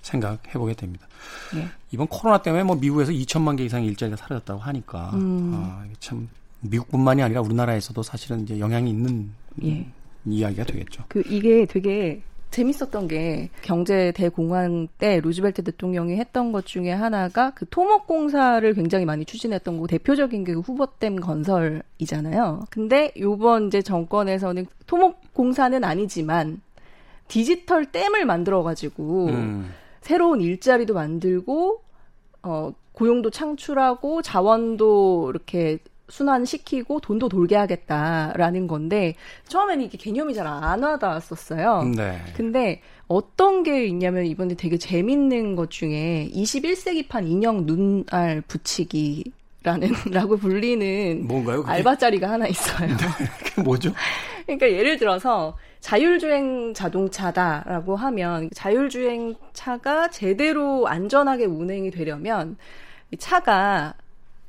생각 0.01 0.47
해보게 0.49 0.73
됩니다. 0.75 1.07
네. 1.53 1.67
이번 1.91 2.07
코로나 2.07 2.41
때문에 2.41 2.63
뭐 2.63 2.75
미국에서 2.75 3.11
2천만 3.11 3.57
개 3.57 3.65
이상의 3.65 3.87
일자리가 3.89 4.17
사라졌다고 4.17 4.59
하니까 4.59 5.11
음. 5.13 5.51
아, 5.55 5.83
참 5.99 6.29
미국뿐만이 6.61 7.23
아니라 7.23 7.41
우리나라에서도 7.41 8.01
사실은 8.03 8.43
이제 8.43 8.59
영향이 8.59 8.89
있는 8.89 9.31
예. 9.63 9.85
이야기가 10.25 10.65
되겠죠. 10.65 11.03
그 11.07 11.23
이게 11.27 11.65
되게 11.65 12.21
재밌었던 12.55 13.09
게 13.09 13.49
경제 13.61 14.13
대공황 14.13 14.87
때 14.97 15.19
루즈벨트 15.19 15.61
대통령이 15.61 16.15
했던 16.15 16.53
것 16.53 16.65
중에 16.65 16.91
하나가 16.91 17.51
그 17.51 17.65
토목 17.69 18.07
공사를 18.07 18.73
굉장히 18.73 19.03
많이 19.03 19.25
추진했던 19.25 19.77
거 19.77 19.87
대표적인 19.87 20.45
게그 20.45 20.61
후보댐 20.61 21.17
건설이잖아요. 21.17 22.65
근데 22.69 23.11
요번 23.19 23.67
이제 23.67 23.81
정권에서는 23.81 24.67
토목 24.87 25.33
공사는 25.33 25.83
아니지만 25.83 26.61
디지털 27.27 27.85
댐을 27.91 28.25
만들어 28.25 28.63
가지고 28.63 29.27
음. 29.27 29.69
새로운 29.99 30.39
일자리도 30.39 30.93
만들고 30.93 31.81
어 32.43 32.73
고용도 32.93 33.31
창출하고 33.31 34.21
자원도 34.21 35.31
이렇게 35.31 35.79
순환시키고 36.09 36.99
돈도 36.99 37.29
돌게 37.29 37.55
하겠다라는 37.55 38.67
건데 38.67 39.15
처음에는 39.47 39.83
이게 39.85 39.97
개념이 39.97 40.33
잘 40.33 40.45
안 40.45 40.83
와닿았었어요. 40.83 41.83
네. 41.95 42.21
근데 42.35 42.81
어떤 43.07 43.63
게 43.63 43.85
있냐면 43.87 44.25
이번에 44.25 44.53
되게 44.55 44.77
재밌는 44.77 45.55
것 45.55 45.71
중에 45.71 46.29
21세기판 46.33 47.27
인형 47.27 47.65
눈알 47.65 48.41
붙이기 48.47 49.31
라는 49.63 49.89
라고 50.11 50.37
불리는 50.37 51.25
뭔가요? 51.27 51.61
그게? 51.63 51.71
알바자리가 51.73 52.29
하나 52.29 52.45
있어요. 52.47 52.87
네, 52.87 52.95
그게 53.43 53.61
뭐죠? 53.63 53.91
그러니까 54.45 54.71
예를 54.71 54.97
들어서 54.97 55.57
자율주행 55.79 56.75
자동차다라고 56.75 57.95
하면 57.95 58.49
자율주행 58.53 59.33
차가 59.53 60.09
제대로 60.09 60.87
안전하게 60.87 61.45
운행이 61.45 61.89
되려면 61.89 62.57
차가 63.17 63.95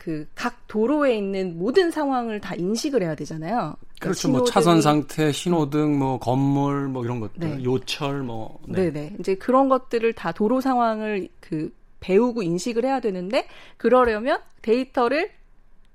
그 0.07 0.25
각 0.37 0.69
도로에 0.69 1.17
있는 1.17 1.59
모든 1.59 1.91
상황을 1.91 2.41
다 2.41 2.55
인식을 2.55 3.03
해야 3.03 3.17
되잖아요. 3.17 3.75
그러니까 3.99 3.99
그렇죠. 3.99 4.29
뭐 4.29 4.45
차선 4.45 4.81
상태, 4.81 5.33
신호등, 5.33 5.99
뭐 5.99 6.21
건물, 6.21 6.87
뭐 6.87 7.05
이런 7.05 7.19
것들, 7.19 7.41
네. 7.41 7.65
요철, 7.65 8.23
뭐. 8.23 8.61
네. 8.69 8.93
네 8.93 9.17
이제 9.19 9.35
그런 9.35 9.69
것들을 9.69 10.13
다 10.13 10.31
도로 10.31 10.61
상황을 10.61 11.29
그 11.41 11.73
배우고 11.99 12.45
인식을 12.45 12.85
해야 12.85 13.01
되는데 13.01 13.49
그러려면 13.79 14.39
데이터를 14.63 15.31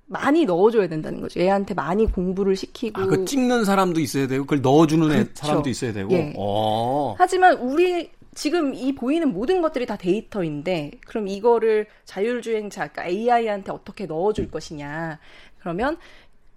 많이 0.07 0.43
넣어줘야 0.43 0.89
된다는 0.89 1.21
거죠. 1.21 1.39
얘한테 1.39 1.73
많이 1.73 2.05
공부를 2.05 2.57
시키고. 2.57 3.01
아, 3.01 3.05
그 3.05 3.23
찍는 3.23 3.63
사람도 3.63 4.01
있어야 4.01 4.27
되고, 4.27 4.43
그걸 4.43 4.61
넣어주는 4.61 5.07
그렇죠. 5.07 5.31
사람도 5.35 5.69
있어야 5.69 5.93
되고. 5.93 6.11
예. 6.11 6.33
어. 6.35 7.15
하지만 7.17 7.55
우리 7.59 8.09
지금 8.33 8.73
이 8.73 8.95
보이는 8.95 9.31
모든 9.31 9.61
것들이 9.61 9.85
다 9.85 9.97
데이터인데 9.97 10.91
그럼 11.05 11.27
이거를 11.27 11.87
자율주행차 12.05 12.87
그러니까 12.87 13.05
AI한테 13.05 13.71
어떻게 13.71 14.05
넣어줄 14.05 14.49
것이냐 14.49 15.19
그러면 15.59 15.97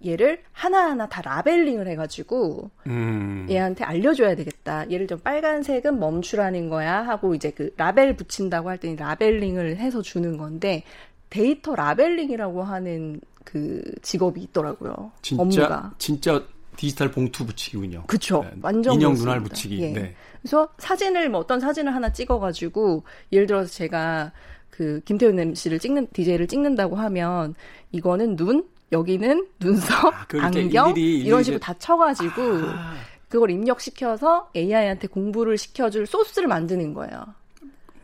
얘를 0.05 0.41
하나하나 0.51 1.07
다 1.07 1.21
라벨링을 1.21 1.87
해가지고 1.87 2.69
음. 2.87 3.47
얘한테 3.49 3.83
알려줘야 3.83 4.35
되겠다. 4.35 4.89
예를 4.89 5.07
들어 5.07 5.19
빨간색은 5.19 5.99
멈추라는 5.99 6.69
거야 6.69 7.01
하고 7.01 7.33
이제 7.33 7.51
그 7.51 7.73
라벨 7.77 8.15
붙인다고 8.15 8.69
할 8.69 8.77
때는 8.77 8.97
라벨링을 8.97 9.77
해서 9.77 10.01
주는 10.01 10.37
건데 10.37 10.83
데이터 11.29 11.75
labeling이라고 11.75 12.63
하는 12.63 13.21
그 13.43 13.81
직업이 14.01 14.41
있더라고요. 14.41 15.11
진짜 15.21 15.41
업무가. 15.41 15.93
진짜 15.97 16.43
디지털 16.75 17.11
봉투 17.11 17.45
붙이기군요. 17.45 18.03
그렇죠. 18.07 18.43
네. 18.43 18.51
완전 18.61 18.95
인형 18.95 19.13
눈알 19.13 19.41
붙이기. 19.41 19.81
예. 19.81 19.91
네. 19.91 20.15
그래서 20.41 20.69
사진을 20.77 21.29
뭐 21.29 21.39
어떤 21.39 21.59
사진을 21.59 21.93
하나 21.93 22.11
찍어가지고 22.11 23.03
예를 23.31 23.47
들어서 23.47 23.71
제가 23.71 24.31
그 24.69 25.01
김태훈 25.05 25.39
MC를 25.39 25.79
찍는 25.79 26.07
DJ를 26.13 26.47
찍는다고 26.47 26.95
하면 26.95 27.55
이거는 27.91 28.35
눈 28.35 28.65
여기는 28.91 29.47
눈썹 29.59 30.13
아, 30.13 30.27
안경 30.39 30.91
일일이, 30.91 31.25
이런 31.25 31.41
식으로 31.41 31.59
다 31.59 31.73
쳐가지고 31.73 32.41
아. 32.41 32.95
그걸 33.29 33.51
입력시켜서 33.51 34.49
AI한테 34.55 35.07
공부를 35.07 35.57
시켜줄 35.57 36.05
소스를 36.05 36.47
만드는 36.47 36.93
거예요. 36.93 37.25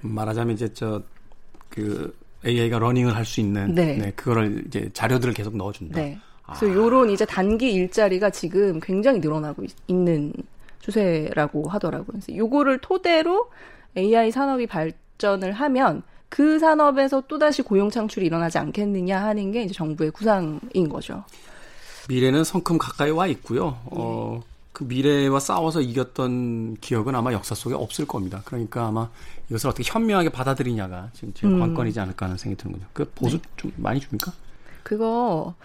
말하자면 0.01 0.56
이제 0.56 0.74
저 0.74 1.04
그 1.72 2.16
AI가 2.46 2.78
learning을 2.77 3.15
할 3.16 3.25
수 3.25 3.40
있는 3.40 3.74
네. 3.74 3.98
네 3.98 4.12
그거를 4.12 4.63
이제 4.68 4.90
자료들을 4.94 5.34
계속 5.34 5.56
넣어준다. 5.56 6.00
네. 6.00 6.20
그래서 6.55 6.74
아. 6.74 6.75
요런 6.75 7.10
이제 7.10 7.25
단기 7.25 7.72
일자리가 7.74 8.29
지금 8.29 8.79
굉장히 8.79 9.20
늘어나고 9.20 9.63
있는 9.63 10.34
추세라고 10.81 11.70
하더라고요. 11.70 12.08
그래서 12.08 12.36
요거를 12.36 12.79
토대로 12.79 13.50
AI 13.98 14.31
산업이 14.31 14.67
발전을 14.67 15.53
하면 15.53 16.03
그 16.29 16.60
산업에서 16.60 17.24
또다시 17.27 17.62
고용 17.62 17.89
창출이 17.89 18.25
일어나지 18.25 18.58
않겠느냐 18.58 19.22
하는 19.22 19.51
게 19.51 19.63
이제 19.63 19.74
정부의 19.74 20.12
구상인 20.12 20.89
거죠. 20.89 21.24
미래는 22.10 22.43
성큼 22.43 22.77
가까이 22.77 23.12
와 23.12 23.27
있고요. 23.27 23.77
어, 23.86 24.39
네. 24.39 24.48
그 24.74 24.86
미래와 24.86 25.39
싸워서 25.39 25.81
이겼던 25.81 26.77
기억은 26.77 27.13
아마 27.15 27.34
역사 27.34 27.53
속에 27.53 27.75
없을 27.75 28.08
겁니다. 28.08 28.41
그러니까 28.46 28.88
아마 28.88 29.10
이것을 29.50 29.70
어떻게 29.70 29.84
현명하게 29.86 30.29
받아들이냐가 30.29 31.10
지금 31.13 31.34
제 31.36 31.46
음. 31.48 31.60
관건이지 31.60 32.00
않을까 32.00 32.25
하는 32.25 32.38
생각이 32.38 32.62
드는군요. 32.62 32.88
그 32.93 33.10
보수 33.13 33.38
네. 33.38 33.43
좀 33.58 33.72
많이 33.75 34.00
줍니까? 34.00 34.31
그거 34.84 35.56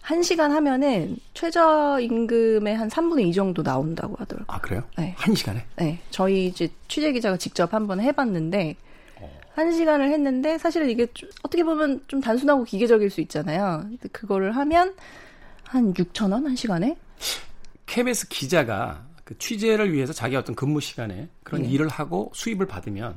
한 0.00 0.22
시간 0.22 0.52
하면은 0.52 1.16
최저임금의 1.34 2.76
한 2.76 2.88
3분의 2.88 3.28
2 3.28 3.32
정도 3.32 3.62
나온다고 3.62 4.14
하더라고요. 4.18 4.46
아 4.48 4.60
그래요? 4.60 4.82
네. 4.98 5.14
한 5.16 5.34
시간에? 5.34 5.64
네. 5.76 5.98
저희 6.10 6.46
이제 6.46 6.68
취재 6.88 7.12
기자가 7.12 7.36
직접 7.36 7.72
한번 7.74 8.00
해 8.00 8.12
봤는데 8.12 8.76
어. 9.20 9.30
한 9.54 9.72
시간을 9.72 10.10
했는데 10.10 10.58
사실은 10.58 10.90
이게 10.90 11.06
어떻게 11.42 11.62
보면 11.64 12.02
좀 12.08 12.20
단순하고 12.20 12.64
기계적일 12.64 13.10
수 13.10 13.20
있잖아요. 13.20 13.80
근데 13.84 14.08
그거를 14.08 14.56
하면 14.56 14.94
한 15.64 15.92
6천 15.94 16.32
원 16.32 16.46
한 16.46 16.56
시간에? 16.56 16.96
KBS 17.86 18.28
기자가 18.28 19.04
그 19.24 19.36
취재를 19.38 19.92
위해서 19.92 20.12
자기 20.12 20.34
어떤 20.36 20.54
근무 20.54 20.80
시간에 20.80 21.28
그런 21.44 21.62
네. 21.62 21.68
일을 21.68 21.88
하고 21.88 22.30
수입을 22.34 22.66
받으면 22.66 23.14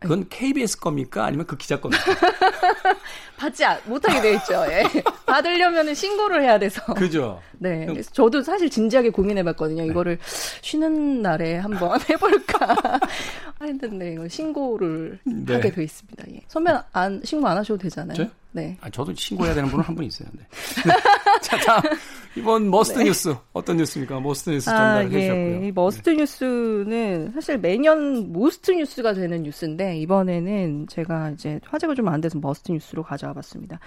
그건 0.00 0.28
KBS 0.28 0.78
겁니까? 0.78 1.24
아니면 1.24 1.46
그 1.46 1.56
기자 1.56 1.80
겁니까? 1.80 2.04
받지 3.36 3.64
못하게 3.86 4.20
돼 4.20 4.34
있죠. 4.34 4.64
예. 4.68 4.84
받으려면 5.26 5.94
신고를 5.94 6.42
해야 6.42 6.58
돼서. 6.58 6.82
그죠. 6.94 7.40
네. 7.58 7.86
그래서 7.86 8.10
저도 8.12 8.42
사실 8.42 8.70
진지하게 8.70 9.10
고민해봤거든요. 9.10 9.82
네. 9.82 9.88
이거를 9.88 10.18
쉬는 10.60 11.22
날에 11.22 11.56
한번 11.56 11.98
해볼까 12.08 12.76
했는데 13.62 14.12
이거 14.12 14.28
신고를 14.28 15.18
네. 15.24 15.54
하게 15.54 15.72
돼 15.72 15.82
있습니다. 15.82 16.24
예. 16.32 16.40
선배 16.48 16.72
안 16.92 17.20
신고 17.24 17.48
안 17.48 17.56
하셔도 17.56 17.78
되잖아요. 17.78 18.14
저요? 18.16 18.28
네. 18.54 18.76
아, 18.80 18.88
저도 18.88 19.12
신고해야 19.14 19.52
되는 19.54 19.68
분은 19.68 19.84
한 19.84 19.94
분 19.96 20.04
있어요. 20.04 20.28
네. 20.32 20.44
자, 21.42 21.56
다음 21.58 21.82
이번 22.36 22.68
must 22.70 22.98
네. 22.98 23.04
뉴스 23.04 23.34
어떤 23.52 23.76
뉴스입니까? 23.76 24.18
must 24.20 24.50
뉴스 24.50 24.66
전달해 24.66 25.06
아, 25.06 25.10
예. 25.10 25.20
주셨고요. 25.20 25.64
이 25.66 25.72
must 25.72 26.10
네. 26.10 26.16
뉴스는 26.16 27.32
사실 27.34 27.58
매년 27.58 28.32
most 28.32 28.70
뉴스가 28.72 29.12
되는 29.14 29.42
뉴스인데 29.42 29.98
이번에는 29.98 30.86
제가 30.88 31.30
이제 31.30 31.60
화제가 31.64 31.94
좀 31.94 32.04
안 32.08 32.20
돼서 32.20 32.38
must 32.38 32.70
뉴스로 32.72 33.02
가져와 33.02 33.32
봤습니다. 33.34 33.78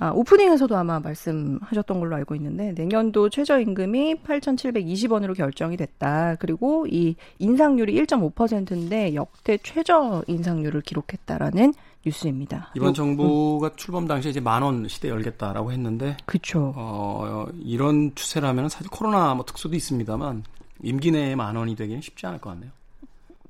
아, 0.00 0.10
오프닝에서도 0.10 0.76
아마 0.76 0.98
말씀하셨던 1.00 2.00
걸로 2.00 2.16
알고 2.16 2.34
있는데 2.36 2.72
내년도 2.72 3.28
최저임금이 3.28 4.16
8,720원으로 4.24 5.36
결정이 5.36 5.76
됐다. 5.76 6.36
그리고 6.40 6.86
이 6.88 7.14
인상률이 7.38 7.94
1.5%인데 8.04 9.14
역대 9.14 9.58
최저 9.62 10.22
인상률을 10.26 10.80
기록했다라는 10.82 11.74
뉴스입니다. 12.04 12.70
이번 12.76 12.94
정부가 12.94 13.68
음. 13.68 13.72
출범 13.76 14.06
당시에 14.06 14.30
이제 14.30 14.40
만 14.40 14.62
원 14.62 14.86
시대 14.88 15.08
열겠다라고 15.08 15.72
했는데, 15.72 16.16
그렇죠. 16.26 16.72
어, 16.76 17.46
이런 17.62 18.12
추세라면 18.14 18.68
사실 18.68 18.88
코로나 18.90 19.34
뭐 19.34 19.44
특수도 19.44 19.74
있습니다만 19.76 20.44
임기 20.82 21.10
내에 21.10 21.34
만 21.34 21.56
원이 21.56 21.74
되기는 21.76 22.00
쉽지 22.02 22.26
않을 22.26 22.40
것 22.40 22.50
같네요. 22.50 22.70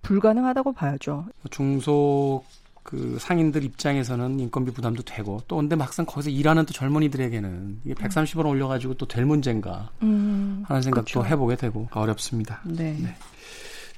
불가능하다고 0.02 0.72
봐야죠. 0.72 1.26
중소 1.50 2.42
그 2.82 3.18
상인들 3.20 3.64
입장에서는 3.64 4.40
인건비 4.40 4.70
부담도 4.72 5.02
되고 5.02 5.42
또 5.46 5.56
근데 5.56 5.76
막상 5.76 6.06
거기서 6.06 6.30
일하는 6.30 6.64
또 6.64 6.72
젊은이들에게는 6.72 7.80
이게 7.84 7.92
130원 7.94 8.46
올려가지고 8.46 8.94
또 8.94 9.04
될 9.06 9.26
문제인가 9.26 9.90
음, 10.02 10.64
하는 10.66 10.80
생각도 10.80 11.20
그렇죠. 11.20 11.28
해보게 11.30 11.56
되고 11.56 11.86
어렵습니다. 11.92 12.62
네. 12.64 12.96
네. 12.98 13.14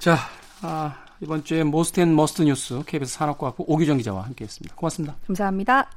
자, 0.00 0.16
아, 0.62 0.96
이번 1.22 1.44
주에 1.44 1.62
Most 1.64 2.00
and 2.00 2.14
Must 2.14 2.42
뉴스 2.42 2.82
KBS 2.86 3.14
산업과학부 3.14 3.64
오규정 3.66 3.98
기자와 3.98 4.22
함께했습니다. 4.24 4.74
고맙습니다. 4.74 5.16
감사합니다. 5.26 5.90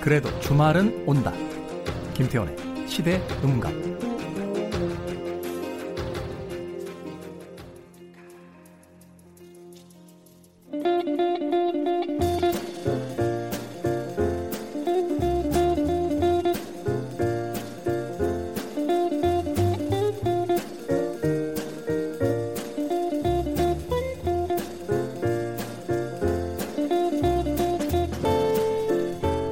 그래도 0.00 0.28
주말은 0.40 1.04
온다. 1.06 1.32
김태원의 2.14 2.88
시대 2.88 3.26
음감. 3.42 4.13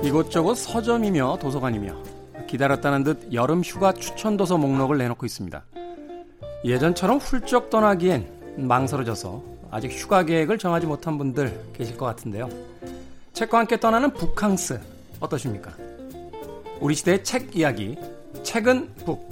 이곳저곳 0.02 0.56
서점이며 0.56 1.38
도서관이며 1.40 1.94
기다렸다는 2.48 3.04
듯 3.04 3.32
여름 3.32 3.62
휴가 3.62 3.92
추천 3.92 4.36
도서 4.36 4.58
목록을 4.58 4.98
내놓고 4.98 5.24
있습니다. 5.24 5.62
예전처럼 6.64 7.18
훌쩍 7.18 7.70
떠나기엔 7.70 8.26
망설여져서 8.58 9.42
아직 9.70 9.90
휴가 9.90 10.22
계획을 10.24 10.58
정하지 10.58 10.86
못한 10.86 11.16
분들 11.18 11.70
계실 11.72 11.96
것 11.96 12.04
같은데요. 12.06 12.48
책과 13.32 13.58
함께 13.58 13.78
떠나는 13.80 14.12
북캉스 14.12 14.78
어떠십니까? 15.20 15.72
우리 16.80 16.94
시대의 16.94 17.24
책 17.24 17.56
이야기 17.56 17.96
책은 18.42 18.94
북 19.06 19.28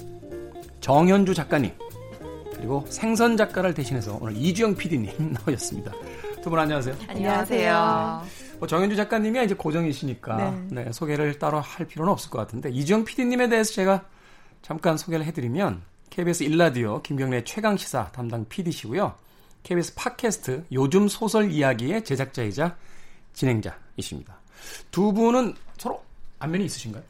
정현주 0.81 1.35
작가님 1.35 1.73
그리고 2.57 2.85
생선 2.89 3.37
작가를 3.37 3.75
대신해서 3.75 4.19
오늘 4.21 4.37
이주영 4.37 4.77
PD님 4.77 5.35
나오셨습니다. 5.45 5.93
두 6.43 6.49
분 6.49 6.59
안녕하세요. 6.59 6.95
안녕하세요. 7.09 8.23
뭐 8.61 8.69
정현주 8.69 8.95
작가님이 8.95 9.43
이제 9.45 9.55
고정이시니까 9.55 10.37
네. 10.69 10.85
네, 10.85 10.93
소개를 10.93 11.39
따로 11.39 11.61
할 11.61 11.87
필요는 11.87 12.13
없을 12.13 12.31
것 12.31 12.39
같은데 12.39 12.71
이주영 12.71 13.05
PD님에 13.05 13.49
대해서 13.49 13.73
제가 13.73 14.05
잠깐 14.61 14.99
소개를 14.99 15.25
해드리면 15.25 15.81
KBS 16.11 16.43
일라디오 16.43 17.01
김경래 17.01 17.43
최강 17.45 17.79
시사 17.79 18.13
담당 18.13 18.45
PD시고요. 18.49 19.15
KBS 19.63 19.95
팟캐스트 19.95 20.65
요즘 20.73 21.09
소설 21.09 21.51
이야기의 21.51 22.05
제작자이자 22.05 22.77
진행자이십니다. 23.33 24.39
두 24.91 25.13
분은 25.15 25.55
서로 25.79 26.03
안면이 26.39 26.67
있으신가요? 26.67 27.03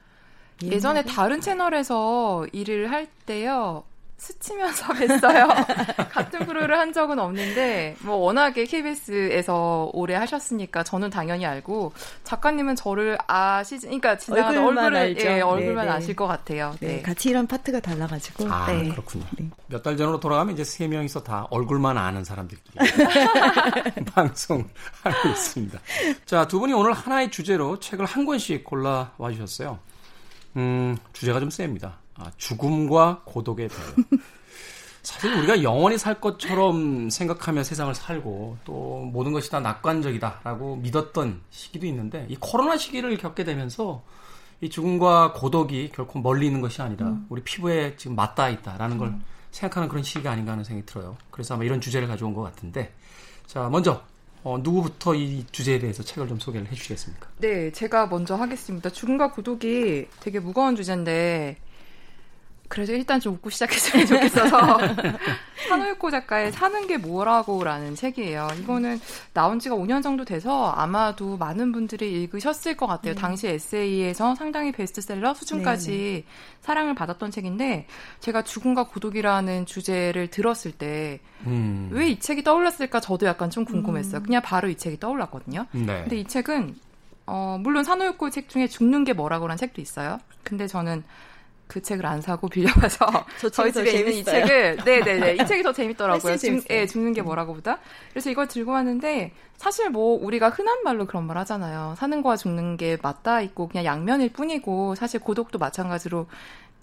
예전에 0.63 1.03
다른 1.05 1.41
채널에서 1.41 2.47
일을 2.53 2.93
할 2.93 3.09
때요. 3.27 3.83
스치면서 4.21 4.93
뵀어요. 4.93 6.11
같은 6.11 6.41
프로를 6.41 6.79
한 6.79 6.93
적은 6.93 7.19
없는데 7.19 7.97
뭐 8.01 8.17
워낙에 8.17 8.67
KBS에서 8.67 9.91
오래 9.95 10.15
하셨으니까 10.15 10.85
저는 10.85 11.09
당연히 11.09 11.47
알고 11.47 11.95
작가님은 12.25 12.77
저를 12.77 13.17
아시지 13.27 13.87
그러니까 13.87 14.19
지나가는 14.19 14.63
얼굴을 14.63 14.95
알죠. 14.95 15.27
예, 15.27 15.41
얼굴만 15.41 15.87
네네. 15.87 15.97
아실 15.97 16.15
것 16.15 16.27
같아요. 16.27 16.75
네. 16.81 16.97
네. 16.97 17.03
같이 17.03 17.31
일한 17.31 17.47
파트가 17.47 17.81
달라가지고. 17.81 18.47
아 18.53 18.71
네. 18.71 18.91
그렇군요. 18.91 19.25
네. 19.39 19.49
몇달 19.69 19.97
전으로 19.97 20.21
돌아가면 20.21 20.53
이제 20.53 20.65
세 20.65 20.87
명이서 20.87 21.23
다 21.23 21.47
얼굴만 21.51 21.97
아는 21.97 22.23
사람들끼리 22.23 22.75
방송하고 24.13 25.29
있습니다. 25.31 25.79
자두 26.27 26.61
분이 26.61 26.75
오늘 26.75 26.93
하나의 26.93 27.31
주제로 27.31 27.81
책을 27.81 28.05
한 28.05 28.27
권씩 28.27 28.65
골라 28.65 29.13
와 29.17 29.31
주셨어요. 29.33 29.79
음 30.57 30.99
주제가 31.15 31.41
좀 31.41 31.49
셉니다. 31.49 32.00
아, 32.21 32.31
죽음과 32.37 33.23
고독의 33.25 33.69
배우. 33.69 34.05
사실 35.03 35.33
우리가 35.33 35.63
영원히 35.63 35.97
살 35.97 36.21
것처럼 36.21 37.09
생각하며 37.09 37.65
세상을 37.65 37.95
살고 37.95 38.59
또 38.65 39.09
모든 39.11 39.33
것이 39.33 39.51
다 39.51 39.59
낙관적이다라고 39.61 40.77
믿었던 40.77 41.41
시기도 41.49 41.87
있는데 41.87 42.27
이 42.29 42.37
코로나 42.39 42.77
시기를 42.77 43.17
겪게 43.17 43.45
되면서 43.45 44.05
이 44.61 44.69
죽음과 44.69 45.33
고독이 45.33 45.91
결코 45.95 46.21
멀리 46.21 46.47
있는 46.47 46.61
것이 46.61 46.83
아니라 46.83 47.07
음. 47.07 47.27
우리 47.31 47.43
피부에 47.43 47.97
지금 47.97 48.15
맞닿아 48.15 48.51
있다라는 48.51 48.99
걸 48.99 49.09
음. 49.09 49.25
생각하는 49.51 49.89
그런 49.89 50.03
시기가 50.05 50.33
아닌가 50.33 50.53
하는 50.53 50.65
생각이 50.65 50.85
들어요. 50.85 51.17
그래서 51.31 51.55
아마 51.55 51.65
이런 51.65 51.81
주제를 51.81 52.07
가져온 52.07 52.35
것 52.35 52.43
같은데 52.43 52.95
자 53.47 53.71
먼저 53.71 54.03
어, 54.43 54.59
누구부터 54.63 55.15
이 55.15 55.45
주제에 55.51 55.79
대해서 55.79 56.03
책을 56.03 56.29
좀 56.29 56.39
소개를 56.39 56.67
해주시겠습니까? 56.71 57.29
네, 57.39 57.73
제가 57.73 58.07
먼저 58.07 58.37
하겠습니다. 58.37 58.91
죽음과 58.91 59.33
고독이 59.33 60.07
되게 60.21 60.41
무거운 60.41 60.77
주제인데 60.77 61.57
그래도 62.71 62.93
일단 62.93 63.19
좀 63.19 63.35
웃고 63.35 63.51
시작했으면 63.51 64.07
좋겠어서 64.07 64.79
한우유코 65.69 66.13
작가의 66.13 66.53
사는 66.53 66.87
게 66.87 66.99
뭐라고라는 66.99 67.97
책이에요. 67.97 68.47
이거는 68.61 69.01
나온 69.35 69.59
지가 69.59 69.75
5년 69.75 70.05
정도 70.05 70.25
돼서 70.25 70.71
아마도 70.71 71.37
많은 71.37 71.73
분들이 71.73 72.23
읽으셨을 72.23 72.77
것 72.77 72.87
같아요. 72.87 73.15
네. 73.15 73.21
당시 73.21 73.49
에세이에서 73.49 74.37
상당히 74.37 74.71
베스트셀러 74.71 75.35
수준까지 75.35 75.91
네, 75.91 75.97
네. 75.97 76.25
사랑을 76.61 76.95
받았던 76.95 77.33
책인데 77.33 77.89
제가 78.21 78.43
죽음과 78.43 78.85
고독이라는 78.85 79.67
주제를 79.67 80.29
들었을 80.29 80.71
때 80.71 81.19
왜이 81.45 82.13
음. 82.13 82.17
책이 82.21 82.45
떠올랐을까 82.45 83.01
저도 83.01 83.27
약간 83.27 83.51
좀 83.51 83.65
궁금했어요. 83.65 84.21
음. 84.21 84.23
그냥 84.23 84.43
바로 84.43 84.69
이 84.69 84.77
책이 84.77 85.01
떠올랐거든요. 85.01 85.67
네. 85.73 86.03
근데 86.03 86.19
이 86.19 86.25
책은 86.25 86.77
어, 87.27 87.59
물론 87.61 87.83
산호유코 87.83 88.31
책 88.31 88.49
중에 88.49 88.69
죽는 88.69 89.03
게 89.03 89.13
뭐라고라는 89.13 89.57
책도 89.57 89.81
있어요. 89.81 90.21
근데 90.45 90.69
저는 90.69 91.03
그 91.71 91.81
책을 91.81 92.05
안 92.05 92.21
사고 92.21 92.49
빌려가서 92.49 93.07
저희 93.53 93.73
집에 93.73 93.93
있는 93.93 94.13
이 94.13 94.25
책을 94.25 94.79
네네네 94.85 95.35
이 95.37 95.39
책이 95.47 95.63
더 95.63 95.73
재밌더라고요. 95.73 96.37
죽, 96.37 96.65
예, 96.69 96.85
죽는 96.85 97.13
게 97.13 97.23
뭐라고보다. 97.23 97.79
그래서 98.11 98.29
이걸 98.29 98.49
들고 98.49 98.73
왔는데 98.73 99.33
사실 99.57 99.89
뭐 99.89 100.19
우리가 100.21 100.51
흔한 100.51 100.83
말로 100.83 101.07
그런 101.07 101.27
말 101.29 101.39
하잖아요. 101.39 101.95
사는 101.97 102.23
거와 102.23 102.37
죽는 102.37 102.77
게 102.77 102.99
맞닿아 103.01 103.41
있고 103.43 103.69
그냥 103.69 103.85
양면일 103.85 104.33
뿐이고 104.33 104.97
사실 104.97 105.21
고독도 105.21 105.59
마찬가지로 105.61 106.27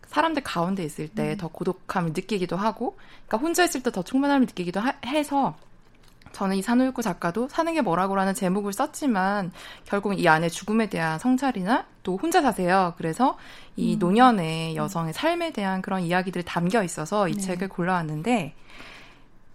사람들 0.08 0.42
가운데 0.44 0.86
있을 0.86 1.10
때더 1.10 1.48
음. 1.48 1.50
고독함을 1.52 2.14
느끼기도 2.16 2.56
하고, 2.56 2.96
그러니까 3.28 3.38
혼자 3.46 3.66
있을 3.66 3.84
때 3.84 3.92
더 3.92 4.02
충만함을 4.04 4.48
느끼기도 4.48 4.80
하, 4.80 4.94
해서 5.06 5.58
저는 6.32 6.56
이 6.56 6.62
산울구 6.62 7.02
작가도 7.02 7.48
사는 7.50 7.74
게 7.74 7.82
뭐라고라는 7.82 8.34
제목을 8.34 8.74
썼지만 8.74 9.52
결국 9.86 10.20
이 10.20 10.28
안에 10.28 10.50
죽음에 10.50 10.88
대한 10.88 11.20
성찰이나 11.20 11.86
또 12.04 12.18
혼자 12.18 12.42
사세요. 12.42 12.94
그래서 12.98 13.38
이 13.76 13.96
음. 13.96 14.00
노년의 14.00 14.76
여성의 14.76 15.14
삶에 15.14 15.52
대한 15.52 15.82
그런 15.82 16.02
이야기들이 16.02 16.44
담겨 16.46 16.84
있어서 16.84 17.28
이 17.28 17.34
네. 17.34 17.42
책을 17.42 17.70
골라왔는데 17.70 18.54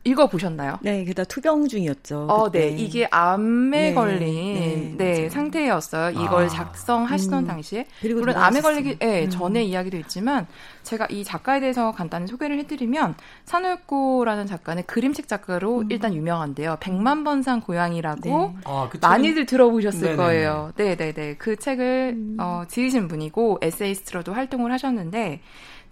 읽어 0.05 0.27
보셨나요? 0.27 0.79
네, 0.83 1.05
게다 1.05 1.25
투병 1.25 1.69
중이었죠. 1.69 2.27
어, 2.29 2.51
네. 2.51 2.71
이게 2.71 3.07
암에 3.11 3.91
네, 3.91 3.95
걸린 3.95 4.97
네, 4.97 5.15
네 5.23 5.31
상태였어요. 5.31 6.11
이걸 6.11 6.47
아. 6.47 6.49
작성하시던 6.49 7.45
음. 7.45 7.47
당시에 7.47 7.87
그리고 8.01 8.21
물론 8.21 8.37
암에 8.37 8.61
걸리기 8.61 8.99
네, 8.99 9.25
음. 9.25 9.31
전에 9.31 9.63
이야기도 9.63 9.97
있지만 9.99 10.49
제가 10.83 11.07
이 11.09 11.23
작가에 11.23 11.61
대해서 11.61 11.93
간단히 11.93 12.27
소개를 12.27 12.59
해드리면 12.59 13.15
산울고라는 13.45 14.47
작가는 14.47 14.83
그림책 14.87 15.29
작가로 15.29 15.83
음. 15.83 15.89
일단 15.91 16.15
유명한데요. 16.15 16.79
백만 16.81 17.23
번산 17.23 17.61
고양이라고 17.61 18.21
네. 18.23 18.55
아, 18.65 18.89
그 18.91 18.99
많이들 19.01 19.47
들어보셨을 19.47 20.01
네네네. 20.01 20.17
거예요. 20.17 20.73
네, 20.77 20.97
네, 20.97 21.13
네. 21.13 21.37
그 21.39 21.55
책을 21.55 22.15
음. 22.17 22.37
어, 22.41 22.65
지으신 22.67 23.07
분이고 23.07 23.61
에세이스트로도 23.63 24.33
활동을 24.33 24.73
하셨는데 24.73 25.41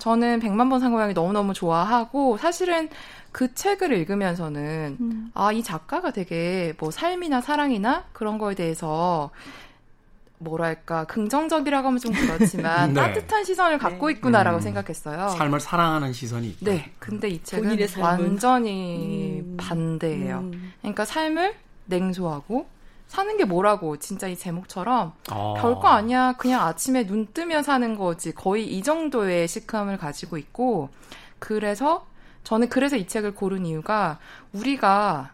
저는 0.01 0.41
백만 0.41 0.69
번산 0.69 0.91
고양이 0.91 1.13
너무너무 1.13 1.55
좋아하고 1.55 2.39
사실은 2.39 2.89
그 3.31 3.55
책을 3.55 3.93
읽으면서는 3.93 4.97
음. 5.01 5.31
아, 5.35 5.53
이 5.53 5.63
작가가 5.63 6.11
되게 6.11 6.75
뭐 6.79 6.91
삶이나 6.91 7.41
사랑이나 7.41 8.07
그런 8.13 8.39
거에 8.39 8.55
대해서 8.57 9.31
뭐랄까 10.39 11.05
긍정적이라고 11.05 11.89
하면 11.89 12.01
좀 12.01 12.13
그렇지만 12.13 12.93
네. 12.95 13.01
따뜻한 13.01 13.45
시선을 13.45 13.79
갖고 13.79 14.09
네. 14.09 14.15
있구나라고 14.15 14.59
음, 14.59 14.61
생각했어요. 14.61 15.29
삶을 15.29 15.61
사랑하는 15.61 16.13
시선이 16.13 16.49
있다. 16.49 16.59
네, 16.63 16.93
근데 16.99 17.29
이 17.29 17.43
책은 17.43 17.79
완전히 17.99 19.43
음, 19.45 19.57
반대예요. 19.59 20.39
음. 20.39 20.73
그러니까 20.81 21.05
삶을 21.05 21.55
냉소하고 21.87 22.67
사는 23.11 23.37
게 23.37 23.45
뭐라고 23.45 23.97
진짜 23.97 24.29
이 24.29 24.37
제목처럼 24.37 25.13
아. 25.31 25.55
별거 25.59 25.89
아니야. 25.89 26.35
그냥 26.35 26.65
아침에 26.65 27.07
눈 27.07 27.27
뜨면 27.27 27.65
사는 27.65 27.97
거지. 27.97 28.33
거의 28.33 28.69
이 28.69 28.85
정도의 28.85 29.49
시크함을 29.49 29.97
가지고 29.97 30.39
있고 30.39 30.91
그래서 31.41 32.07
저는 32.45 32.69
그래서 32.69 32.95
이 32.95 33.09
책을 33.09 33.35
고른 33.35 33.67
이유가 33.67 34.21
우리가 34.53 35.33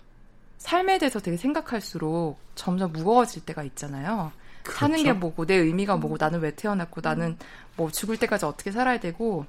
삶에 0.56 0.96
대해서 0.96 1.20
되게 1.20 1.36
생각할수록 1.36 2.38
점점 2.54 2.92
무거워질 2.92 3.44
때가 3.44 3.62
있잖아요. 3.64 4.32
그렇죠? 4.62 4.78
사는 4.78 5.02
게 5.02 5.12
뭐고 5.12 5.44
내 5.44 5.56
의미가 5.56 5.96
뭐고 5.96 6.16
나는 6.18 6.40
왜 6.40 6.52
태어났고 6.56 7.02
나는 7.02 7.36
뭐 7.76 7.90
죽을 7.90 8.16
때까지 8.16 8.46
어떻게 8.46 8.72
살아야 8.72 8.98
되고 8.98 9.44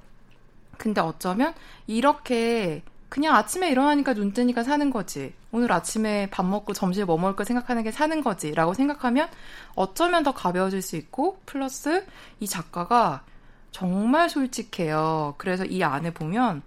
근데 0.76 1.00
어쩌면 1.00 1.54
이렇게 1.86 2.82
그냥 3.08 3.34
아침에 3.34 3.70
일어나니까 3.70 4.14
눈 4.14 4.32
뜨니까 4.32 4.62
사는 4.62 4.90
거지. 4.90 5.32
오늘 5.50 5.72
아침에 5.72 6.28
밥 6.30 6.44
먹고 6.44 6.74
점심에 6.74 7.04
뭐 7.04 7.16
먹을 7.16 7.36
까 7.36 7.44
생각하는 7.44 7.82
게 7.82 7.90
사는 7.90 8.22
거지. 8.22 8.52
라고 8.52 8.74
생각하면 8.74 9.28
어쩌면 9.74 10.22
더 10.22 10.32
가벼워질 10.32 10.82
수 10.82 10.96
있고, 10.96 11.40
플러스 11.46 12.04
이 12.40 12.46
작가가 12.46 13.22
정말 13.70 14.28
솔직해요. 14.28 15.34
그래서 15.38 15.64
이 15.64 15.82
안에 15.82 16.12
보면 16.12 16.62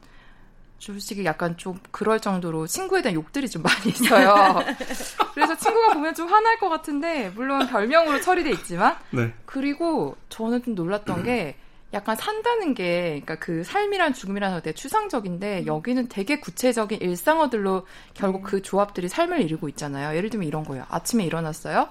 솔직히 0.80 1.24
약간 1.26 1.58
좀 1.58 1.80
그럴 1.92 2.20
정도로 2.20 2.66
친구에 2.66 3.04
대한 3.04 3.14
욕들이 3.14 3.48
좀 3.48 3.62
많이 3.62 3.90
있어요. 3.90 4.64
그래서 5.34 5.56
친구가 5.56 5.94
보면 5.94 6.16
좀 6.16 6.28
화날 6.28 6.58
것 6.58 6.70
같은데 6.70 7.32
물론 7.36 7.68
별명으로 7.68 8.20
처리돼 8.20 8.50
있지만 8.52 8.96
네. 9.12 9.32
그리고 9.46 10.18
저는 10.30 10.64
좀 10.64 10.74
놀랐던 10.74 11.22
게 11.24 11.56
약간 11.94 12.16
산다는 12.16 12.74
게 12.74 13.22
그러니까 13.24 13.36
그 13.36 13.64
삶이란 13.64 14.14
죽음이라는 14.14 14.58
게 14.58 14.62
되게 14.64 14.76
추상적인데 14.76 15.66
여기는 15.66 16.08
되게 16.08 16.40
구체적인 16.40 17.02
일상어들로 17.02 17.86
결국 18.14 18.44
그 18.44 18.62
조합들이 18.62 19.10
삶을 19.10 19.42
이루고 19.42 19.68
있잖아요. 19.70 20.16
예를 20.16 20.30
들면 20.30 20.48
이런 20.48 20.64
거예요. 20.64 20.86
아침에 20.90 21.26
일어났어요. 21.26 21.90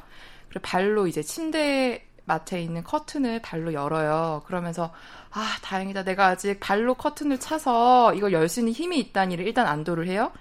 그리고 0.49 0.61
발로 0.63 1.07
이제 1.07 1.23
침대 1.23 2.07
마트에 2.25 2.63
있는 2.63 2.83
커튼을 2.85 3.43
발로 3.43 3.73
열어요. 3.75 4.43
그러면서 4.47 4.93
아 5.31 5.57
다행이다. 5.63 6.05
내가 6.05 6.27
아직 6.29 6.61
발로 6.61 6.95
커튼을 6.95 7.39
차서 7.39 8.15
이걸 8.15 8.33
열 8.33 8.49
수 8.49 8.61
있는 8.61 8.73
힘이 8.73 8.99
있다니를 9.01 9.47
일단 9.47 9.67
안도를 9.67 10.07
해요. 10.07 10.33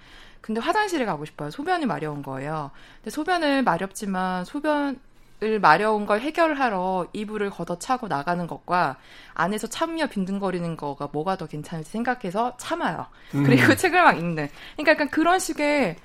근데 0.41 0.61
화장실에 0.61 1.05
가고 1.05 1.25
싶어요. 1.25 1.51
소변이 1.51 1.85
마려운 1.85 2.21
거예요. 2.23 2.71
근데 2.97 3.09
소변을 3.11 3.63
마렵지만 3.63 4.45
소변 4.45 4.99
을 5.41 5.59
마려운 5.59 6.05
걸 6.05 6.19
해결하러 6.19 7.07
이불을 7.13 7.49
걷어차고 7.51 8.09
나가는 8.09 8.45
것과 8.45 8.97
안에서 9.33 9.67
참으며 9.67 10.07
빈둥거리는 10.07 10.75
거가 10.75 11.07
뭐가 11.13 11.37
더 11.37 11.45
괜찮을지 11.47 11.89
생각해서 11.91 12.57
참아요. 12.57 13.05
음. 13.35 13.43
그리고 13.45 13.73
책을 13.75 14.03
막 14.03 14.17
읽는. 14.17 14.49
그러니까 14.75 14.91
약간 14.91 15.09
그런 15.09 15.39
식의 15.39 15.95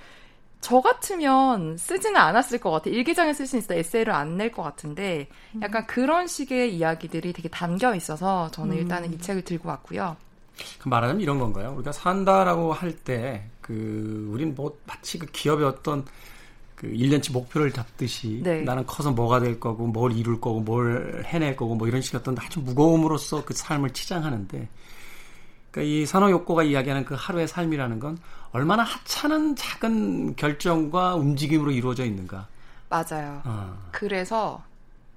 저 0.60 0.80
같으면 0.80 1.76
쓰지는 1.76 2.16
않았을 2.16 2.58
것 2.60 2.70
같아. 2.70 2.90
일기장에 2.90 3.32
쓸 3.34 3.46
수 3.46 3.56
있어 3.58 3.74
에세이를 3.74 4.12
안 4.14 4.36
낼 4.36 4.52
것 4.52 4.62
같은데 4.62 5.28
약간 5.62 5.86
그런 5.86 6.26
식의 6.28 6.74
이야기들이 6.76 7.32
되게 7.32 7.48
담겨 7.48 7.94
있어서 7.94 8.50
저는 8.52 8.76
일단은 8.76 9.08
음. 9.10 9.14
이 9.14 9.18
책을 9.18 9.42
들고 9.42 9.68
왔고요. 9.68 10.16
그 10.78 10.88
말하자면 10.88 11.20
이런 11.20 11.38
건가요? 11.40 11.74
우리가 11.76 11.90
산다라고 11.92 12.72
할 12.72 12.92
때 13.04 13.50
그 13.60 14.28
우린 14.30 14.54
뭐 14.54 14.78
마치 14.86 15.18
그 15.18 15.26
기업의 15.26 15.66
어떤 15.66 16.04
그 16.84 16.92
1년치 16.92 17.32
목표를 17.32 17.72
잡듯이 17.72 18.40
네. 18.42 18.62
나는 18.62 18.86
커서 18.86 19.10
뭐가 19.10 19.40
될 19.40 19.58
거고 19.58 19.86
뭘 19.86 20.12
이룰 20.12 20.40
거고 20.40 20.60
뭘 20.60 21.22
해낼 21.26 21.56
거고 21.56 21.74
뭐 21.74 21.88
이런 21.88 22.00
식의 22.00 22.20
어떤 22.20 22.36
아주 22.38 22.60
무거움으로써 22.60 23.44
그 23.44 23.54
삶을 23.54 23.90
치장하는데 23.90 24.68
그러니까 25.70 25.92
이 25.92 26.06
산호욕고가 26.06 26.62
이야기하는 26.62 27.04
그 27.04 27.14
하루의 27.18 27.48
삶이라는 27.48 27.98
건 27.98 28.18
얼마나 28.52 28.82
하찮은 28.84 29.56
작은 29.56 30.36
결정과 30.36 31.16
움직임으로 31.16 31.72
이루어져 31.72 32.04
있는가. 32.04 32.46
맞아요. 32.88 33.42
어. 33.44 33.76
그래서 33.90 34.62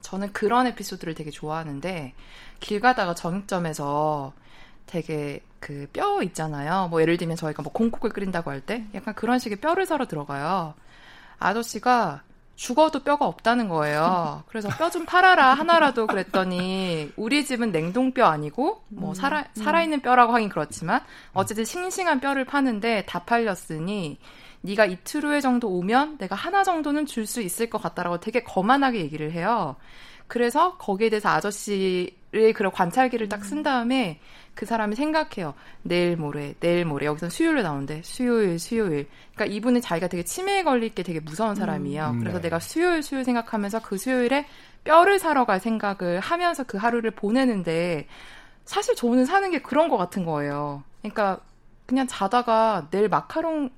저는 0.02 0.34
그런 0.34 0.66
에피소드를 0.68 1.14
되게 1.14 1.30
좋아하는데 1.30 2.14
길 2.60 2.80
가다가 2.80 3.14
정육점에서 3.14 4.34
되게 4.88 5.42
그 5.60 5.88
뼈 5.92 6.22
있잖아요. 6.24 6.88
뭐 6.90 7.02
예를 7.02 7.18
들면 7.18 7.36
저희가 7.36 7.62
뭐 7.64 7.72
공국을 7.72 8.12
끓인다고 8.12 8.52
할 8.52 8.62
때 8.62 8.86
약간 8.94 9.14
그런 9.16 9.40
식의 9.40 9.60
뼈를 9.60 9.86
사러 9.86 10.08
들어가요. 10.08 10.74
아저씨가 11.40 12.24
죽어도 12.56 13.04
뼈가 13.04 13.28
없다는 13.28 13.70
거예요. 13.70 14.44
그래서 14.48 14.68
뼈 14.70 14.90
좀 14.90 15.06
팔아라 15.06 15.54
하나라도 15.54 16.08
그랬더니 16.08 17.12
우리 17.16 17.46
집은 17.46 17.72
냉동뼈 17.72 18.26
아니고 18.26 18.84
뭐 18.88 19.10
음, 19.12 19.14
살아 19.14 19.42
음. 19.42 19.46
살아있는 19.64 20.02
뼈라고 20.02 20.34
하긴 20.34 20.50
그렇지만 20.50 21.02
어쨌든 21.34 21.66
싱싱한 21.66 22.20
뼈를 22.20 22.46
파는데 22.46 23.06
다 23.06 23.20
팔렸으니 23.26 24.18
네가 24.62 24.86
이틀 24.86 25.24
후에 25.24 25.40
정도 25.40 25.70
오면 25.70 26.18
내가 26.18 26.36
하나 26.36 26.64
정도는 26.64 27.06
줄 27.06 27.28
수 27.28 27.42
있을 27.42 27.70
것 27.70 27.80
같다라고 27.82 28.20
되게 28.20 28.42
거만하게 28.44 29.00
얘기를 29.02 29.32
해요. 29.32 29.76
그래서 30.26 30.78
거기에 30.78 31.10
대해서 31.10 31.30
아저씨의 31.30 32.12
그런 32.56 32.72
관찰기를 32.72 33.30
딱 33.30 33.44
쓴 33.44 33.62
다음에 33.62 34.20
그 34.58 34.66
사람이 34.66 34.96
생각해요. 34.96 35.54
내일 35.84 36.18
모레, 36.18 36.56
내일 36.60 36.84
모레. 36.84 37.06
여기서 37.06 37.30
수요일로 37.30 37.62
나오는데 37.62 38.02
수요일, 38.04 38.58
수요일. 38.58 39.08
그러니까 39.36 39.56
이분은 39.56 39.82
자기가 39.82 40.08
되게 40.08 40.24
치매에 40.24 40.64
걸릴 40.64 40.96
게 40.96 41.04
되게 41.04 41.20
무서운 41.20 41.52
음, 41.52 41.56
사람이에요. 41.56 42.10
음, 42.10 42.20
그래서 42.20 42.40
네. 42.40 42.44
내가 42.44 42.60
수요일, 42.60 43.04
수요일 43.04 43.24
생각하면서 43.24 43.84
그 43.84 43.98
수요일에 43.98 44.48
뼈를 44.84 45.20
사러 45.20 45.46
갈 45.46 45.60
생각을 45.60 46.20
하면서 46.20 46.64
그 46.64 46.78
하루를 46.78 47.12
보내는데 47.12 48.08
사실 48.66 48.96
저는 48.96 49.26
사는 49.26 49.50
게 49.52 49.62
그런 49.62 49.90
것 49.90 49.98
같은 49.98 50.26
거예요. 50.26 50.84
그러니까 51.02 51.40
그냥 51.86 52.08
자다가 52.08 52.88
내일 52.90 53.10
마카롱 53.10 53.70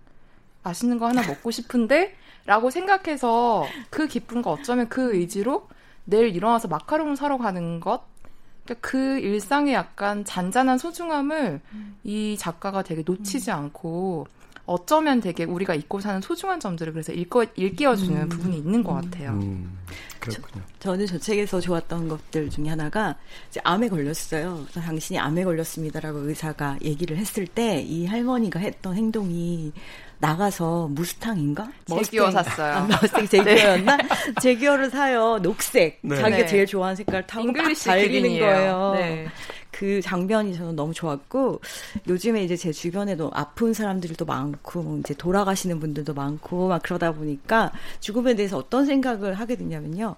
맛있는 0.64 0.98
거 0.98 1.08
하나 1.08 1.28
먹고 1.28 1.52
싶은데 1.52 2.16
라고 2.46 2.70
생각해서 2.70 3.68
그 3.90 4.08
기쁨과 4.08 4.50
어쩌면 4.50 4.88
그 4.88 5.14
의지로 5.14 5.68
내일 6.06 6.34
일어나서 6.34 6.70
마카롱을 6.70 7.18
사러 7.18 7.38
가는 7.38 7.82
것 7.82 8.09
그러니까 8.70 8.76
그 8.82 9.20
일상의 9.20 9.74
약간 9.74 10.24
잔잔한 10.24 10.78
소중함을 10.78 11.60
이 12.04 12.38
작가가 12.38 12.84
되게 12.84 13.04
놓치지 13.06 13.50
않고 13.52 14.28
어쩌면 14.66 15.20
되게 15.20 15.46
우리가 15.46 15.74
잊고 15.74 16.00
사는 16.00 16.22
소중한 16.22 16.60
점들을 16.60 16.94
그래서 16.94 17.12
일거, 17.12 17.44
일깨워주는 17.56 18.22
음. 18.22 18.30
부분이 18.30 18.56
있는 18.58 18.84
것 18.84 18.94
같아요. 18.94 19.32
음, 19.32 19.80
그렇군요. 20.20 20.64
저 20.80 20.96
는 20.96 21.08
저 21.08 21.18
책에서 21.18 21.60
좋았던 21.60 22.08
것들 22.08 22.52
중에 22.52 22.70
하나가 22.70 23.16
이제 23.50 23.60
암에 23.64 23.90
걸렸어요. 23.90 24.68
당신이 24.72 25.18
암에 25.18 25.44
걸렸습니다라고 25.44 26.20
의사가 26.20 26.78
얘기를 26.84 27.18
했을 27.18 27.48
때 27.48 27.82
이 27.82 28.06
할머니가 28.06 28.60
했던 28.60 28.96
행동이 28.96 29.74
나가서 30.20 30.90
무스탕인가? 30.92 31.72
제기어. 31.88 32.30
샀어요. 32.32 32.74
아, 32.74 32.88
머스탱 32.88 33.28
제기어였나? 33.28 33.98
제기어를 34.42 34.90
사요. 34.90 35.40
녹색. 35.42 36.00
네. 36.02 36.16
자기가 36.18 36.38
네. 36.42 36.46
제일 36.48 36.66
좋아하는 36.66 36.96
색깔 36.98 37.26
타고 37.26 37.46
막 37.52 37.54
달리는. 37.86 38.40
거예요. 38.40 38.92
네. 38.96 39.28
그 39.72 40.02
장면이 40.02 40.56
저는 40.58 40.76
너무 40.76 40.94
좋았고 40.94 41.62
요즘에 42.08 42.44
이제 42.44 42.58
제 42.58 42.74
주변에도 42.74 43.32
아픈 43.34 43.74
사람들도 43.74 44.26
많고 44.26 44.82
뭐 44.82 45.00
이제 45.00 45.14
돌아가시는 45.14 45.80
분들도 45.80 46.14
많고 46.14 46.68
막 46.68 46.82
그러다 46.84 47.14
보니까 47.14 47.72
죽음에 48.02 48.36
대해서 48.36 48.58
어떤 48.58 48.86
생각을 48.86 49.36
하게 49.36 49.56
됐냐면요. 49.56 50.16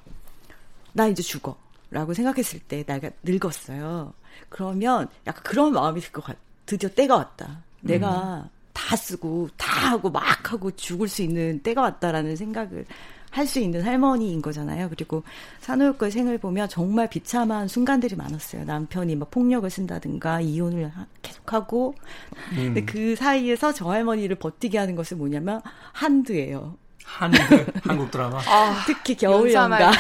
나 0.94 1.06
이제 1.08 1.22
죽어라고 1.22 2.14
생각했을 2.16 2.60
때 2.62 2.84
내가 2.84 3.10
늙었어요. 3.24 4.14
그러면 4.50 5.08
약간 5.28 5.44
그런 5.44 5.74
마음이 5.74 6.02
들 6.02 6.12
것 6.12 6.24
같. 6.24 6.38
드디어 6.66 6.90
때가 6.90 7.18
왔다. 7.18 7.60
내가 7.82 8.48
다 8.74 8.96
쓰고 8.96 9.50
다 9.58 9.92
하고 9.92 10.10
막 10.10 10.52
하고 10.52 10.72
죽을 10.72 11.08
수 11.08 11.22
있는 11.22 11.60
때가 11.62 11.82
왔다라는 11.82 12.36
생각을 12.36 12.86
할 13.32 13.48
수 13.48 13.60
있는 13.60 13.82
할머니인 13.82 14.42
거잖아요. 14.42 14.90
그리고 14.90 15.24
산호효과의 15.62 16.12
생을 16.12 16.38
보면 16.38 16.68
정말 16.68 17.10
비참한 17.10 17.70
순간들이 17.70 18.18
많았어요. 18.18 18.66
남편이 18.66 19.16
막 19.16 19.32
폭력을 19.32 19.70
쓴다든가 19.70 20.42
이혼을 20.42 20.90
하- 20.90 21.06
계속하고 21.22 21.96
음. 22.52 22.56
근데 22.58 22.84
그 22.84 23.16
사이에서 23.16 23.72
저 23.74 23.90
할머니를 23.90 24.36
버티게 24.36 24.78
하는 24.78 24.98
것은 24.98 25.18
뭐냐면 25.18 25.62
한드예요. 25.94 26.76
한드 27.06 27.38
한국 27.84 28.12
드라마. 28.12 28.38
아, 28.40 28.84
특히 28.86 29.16
겨울 29.16 29.52
연가. 29.54 29.92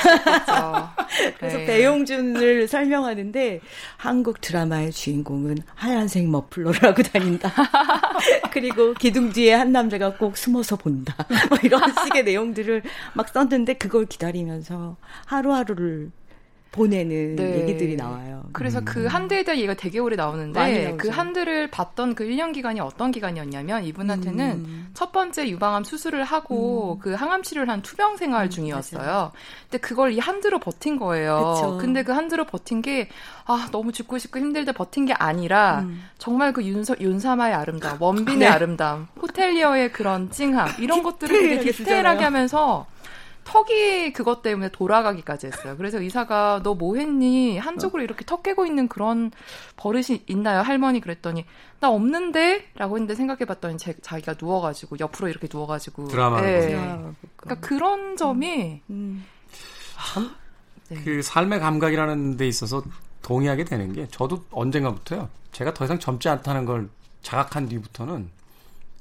그래서 1.38 1.58
네. 1.58 1.66
배용준을 1.66 2.68
설명하는데 2.68 3.62
한국 3.98 4.42
드라마의 4.42 4.92
주인공은 4.92 5.58
하얀색 5.76 6.28
머플러를 6.28 6.84
하고 6.84 7.04
다닌다. 7.04 7.52
그리고 8.52 8.94
기둥 8.94 9.32
뒤에 9.32 9.54
한 9.54 9.72
남자가 9.72 10.16
꼭 10.18 10.38
숨어서 10.38 10.76
본다. 10.76 11.16
뭐 11.50 11.58
이런 11.64 11.82
식의 12.06 12.24
내용들을 12.24 12.84
막 13.14 13.30
썼는데 13.30 13.76
그걸 13.76 14.06
기다리면서 14.06 14.98
하루하루를 15.26 16.12
보내는 16.72 17.36
네. 17.36 17.62
얘기들이 17.62 17.96
나와요. 17.98 18.44
그래서 18.54 18.82
그 18.84 19.06
한드에 19.06 19.44
대한 19.44 19.58
얘기가 19.58 19.74
되게 19.74 20.00
오래 20.00 20.16
나오는데. 20.16 20.96
그 20.98 21.10
한드를 21.10 21.70
봤던 21.70 22.16
그 22.16 22.26
1년 22.26 22.54
기간이 22.54 22.80
어떤 22.80 23.12
기간이었냐면 23.12 23.84
이분한테는 23.84 24.46
음. 24.52 24.92
첫 24.94 25.12
번째 25.12 25.50
유방암 25.50 25.84
수술을 25.84 26.24
하고 26.24 27.00
그 27.02 27.14
항암 27.14 27.44
치료를 27.44 27.70
한 27.70 27.82
투병 27.82 28.18
생활 28.18 28.46
음, 28.46 28.50
중이었어요. 28.50 29.32
근데 29.70 29.78
그걸 29.80 30.14
이 30.14 30.20
한드로 30.20 30.60
버틴 30.60 30.98
거예요. 30.98 31.56
그쵸. 31.56 31.78
근데 31.78 32.04
그 32.04 32.12
한드로 32.14 32.46
버틴 32.46 32.82
게 32.82 33.10
아, 33.46 33.68
너무 33.72 33.92
죽고 33.92 34.18
싶고 34.18 34.40
힘들다 34.40 34.72
버틴 34.72 35.06
게 35.06 35.14
아니라 35.14 35.82
음. 35.82 36.04
정말 36.18 36.54
그 36.54 36.64
윤서, 36.64 36.96
윤사마의 37.00 37.54
아름다움, 37.54 37.98
원빈의 38.02 38.40
네. 38.40 38.48
아름다움, 38.48 39.08
호텔리어의 39.22 39.92
그런 39.92 40.32
찡함 40.32 40.70
이런 40.80 41.04
것들을 41.04 41.58
되게 41.58 41.72
디테일하게. 41.72 42.24
하면서 42.24 42.86
턱이 43.44 44.14
그것 44.14 44.42
때문에 44.42 44.70
돌아가기까지 44.72 45.48
했어요. 45.48 45.76
그래서 45.78 46.00
의사가 46.00 46.62
너 46.64 46.76
뭐 46.76 46.96
했니? 46.96 47.58
한쪽으로 47.58 48.02
이렇게 48.04 48.24
턱 48.26 48.44
깨고 48.44 48.66
있는 48.66 48.88
그런 48.88 49.32
버릇이 49.78 50.24
있나요? 50.28 50.62
할머니 50.62 51.02
그랬더니 51.02 51.46
나 51.80 51.90
없는데? 51.90 52.68
라고 52.76 52.96
했는데 52.98 53.16
생각해 53.16 53.46
봤더니 53.46 53.78
제- 53.78 53.96
자기가 54.02 54.36
누워가지고 54.40 54.98
옆으로 55.00 55.28
이렇게 55.28 55.48
누워가지고 55.52 56.08
드라마를 56.08 56.48
네. 56.50 56.56
보세요. 56.58 57.16
그러니까 57.36 57.68
그런 57.68 58.16
점이 58.18 58.82
음. 58.90 59.26
네. 60.90 61.02
그 61.04 61.22
삶의 61.22 61.60
감각이라는 61.60 62.38
데 62.38 62.48
있어서 62.48 62.84
동의하게 63.22 63.64
되는 63.66 63.94
게 63.94 64.08
저도 64.10 64.44
언젠가부터요. 64.52 65.30
제가 65.52 65.74
더 65.74 65.86
이상 65.86 66.00
젊지 66.00 66.30
않다는 66.30 66.66
걸 66.66 66.90
자각한 67.22 67.68
뒤부터는 67.70 68.30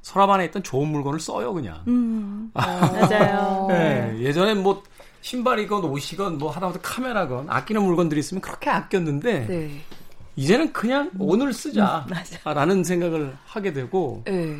서랍 0.02 0.30
안에 0.30 0.46
있던 0.46 0.62
좋은 0.62 0.88
물건을 0.88 1.20
써요 1.20 1.52
그냥. 1.52 1.82
음. 1.88 2.50
맞아요. 2.54 3.66
네, 3.70 4.16
예전엔 4.20 4.62
뭐 4.62 4.82
신발이건 5.20 5.84
옷이건 5.84 6.38
뭐 6.38 6.50
하다못해 6.50 6.80
카메라건 6.82 7.50
아끼는 7.50 7.82
물건들이 7.82 8.20
있으면 8.20 8.40
그렇게 8.40 8.70
아꼈는데 8.70 9.46
네. 9.46 9.80
이제는 10.36 10.72
그냥 10.72 11.10
오늘 11.18 11.52
쓰자 11.52 12.06
맞아. 12.08 12.54
라는 12.54 12.82
생각을 12.82 13.36
하게 13.44 13.72
되고 13.72 14.22
네. 14.24 14.56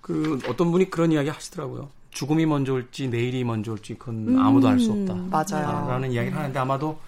그 0.00 0.40
어떤 0.48 0.72
분이 0.72 0.90
그런 0.90 1.12
이야기 1.12 1.28
하시더라고요. 1.28 1.88
죽음이 2.10 2.44
먼저 2.46 2.72
올지 2.72 3.06
내일이 3.08 3.44
먼저 3.44 3.72
올지 3.72 3.94
그건 3.94 4.36
아무도 4.38 4.68
알수 4.68 4.90
없다. 4.90 5.14
맞아요. 5.30 5.88
라는 5.88 6.10
이야기를 6.10 6.36
하는데 6.36 6.58
아마도 6.58 6.98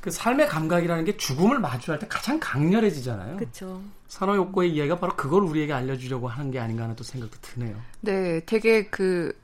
그 0.00 0.10
삶의 0.10 0.48
감각이라는 0.48 1.04
게 1.04 1.16
죽음을 1.16 1.58
마주할 1.58 1.98
때 1.98 2.06
가장 2.08 2.38
강렬해지잖아요. 2.40 3.36
그렇죠. 3.36 3.82
산호 4.08 4.36
욕구의 4.36 4.72
이야기가 4.72 4.98
바로 4.98 5.14
그걸 5.14 5.42
우리에게 5.42 5.72
알려주려고 5.72 6.28
하는 6.28 6.50
게 6.50 6.58
아닌가 6.58 6.84
하는 6.84 6.96
또 6.96 7.04
생각도 7.04 7.36
드네요. 7.40 7.76
네, 8.00 8.40
되게 8.46 8.86
그 8.86 9.38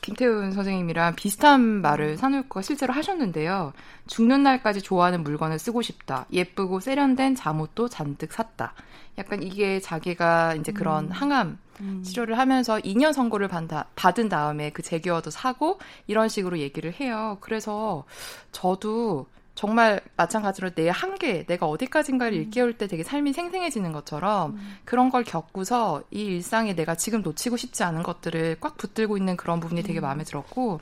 김태훈 0.00 0.52
선생님이랑 0.52 1.14
비슷한 1.16 1.62
말을 1.62 2.18
산울과 2.18 2.60
실제로 2.60 2.92
하셨는데요. 2.92 3.72
죽는 4.06 4.42
날까지 4.42 4.82
좋아하는 4.82 5.22
물건을 5.22 5.58
쓰고 5.58 5.80
싶다. 5.80 6.26
예쁘고 6.30 6.80
세련된 6.80 7.34
잠옷도 7.34 7.88
잔뜩 7.88 8.32
샀다. 8.32 8.74
약간 9.16 9.42
이게 9.42 9.80
자기가 9.80 10.56
이제 10.56 10.72
그런 10.72 11.10
항암 11.10 11.58
치료를 12.02 12.38
하면서 12.38 12.78
2년 12.78 13.12
선고를 13.12 13.48
받다, 13.48 13.86
받은 13.96 14.28
다음에 14.28 14.70
그 14.70 14.82
제규어도 14.82 15.30
사고 15.30 15.78
이런 16.06 16.28
식으로 16.28 16.58
얘기를 16.58 16.92
해요. 16.92 17.38
그래서 17.40 18.04
저도 18.52 19.26
정말 19.54 20.00
마찬가지로 20.16 20.70
내 20.70 20.88
한계, 20.88 21.46
내가 21.46 21.66
어디까지인가를 21.66 22.36
일깨울 22.36 22.76
때 22.76 22.88
되게 22.88 23.04
삶이 23.04 23.32
생생해지는 23.32 23.92
것처럼 23.92 24.58
그런 24.84 25.10
걸 25.10 25.22
겪고서 25.22 26.02
이 26.10 26.22
일상에 26.22 26.74
내가 26.74 26.96
지금 26.96 27.22
놓치고 27.22 27.56
싶지 27.56 27.84
않은 27.84 28.02
것들을 28.02 28.56
꽉 28.60 28.76
붙들고 28.76 29.16
있는 29.16 29.36
그런 29.36 29.60
부분이 29.60 29.82
되게 29.84 30.00
마음에 30.00 30.24
들었고 30.24 30.80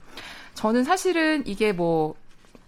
저는 0.54 0.84
사실은 0.84 1.42
이게 1.46 1.72
뭐, 1.72 2.14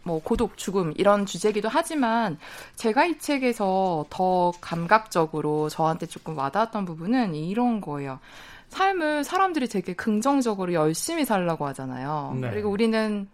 뭐 0.02 0.20
고독, 0.22 0.58
죽음 0.58 0.92
이런 0.96 1.24
주제기도 1.24 1.70
하지만 1.70 2.38
제가 2.76 3.06
이 3.06 3.18
책에서 3.18 4.04
더 4.10 4.52
감각적으로 4.60 5.70
저한테 5.70 6.04
조금 6.04 6.36
와닿았던 6.36 6.84
부분은 6.84 7.34
이런 7.34 7.80
거예요. 7.80 8.20
삶을 8.68 9.24
사람들이 9.24 9.68
되게 9.68 9.94
긍정적으로 9.94 10.72
열심히 10.74 11.24
살라고 11.24 11.66
하잖아요. 11.68 12.36
네. 12.40 12.50
그리고 12.50 12.70
우리는 12.70 13.28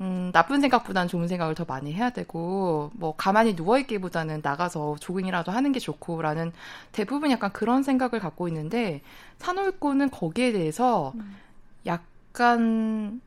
음, 0.00 0.30
나쁜 0.32 0.60
생각보다는 0.60 1.08
좋은 1.08 1.26
생각을 1.26 1.54
더 1.56 1.64
많이 1.64 1.92
해야 1.92 2.10
되고, 2.10 2.90
뭐, 2.94 3.16
가만히 3.16 3.54
누워있기보다는 3.54 4.40
나가서 4.44 4.96
조깅이라도 5.00 5.50
하는 5.50 5.72
게 5.72 5.80
좋고라는 5.80 6.52
대부분 6.92 7.32
약간 7.32 7.52
그런 7.52 7.82
생각을 7.82 8.20
갖고 8.20 8.46
있는데, 8.46 9.02
산울고는 9.38 10.10
거기에 10.10 10.52
대해서 10.52 11.12
약간, 11.84 13.20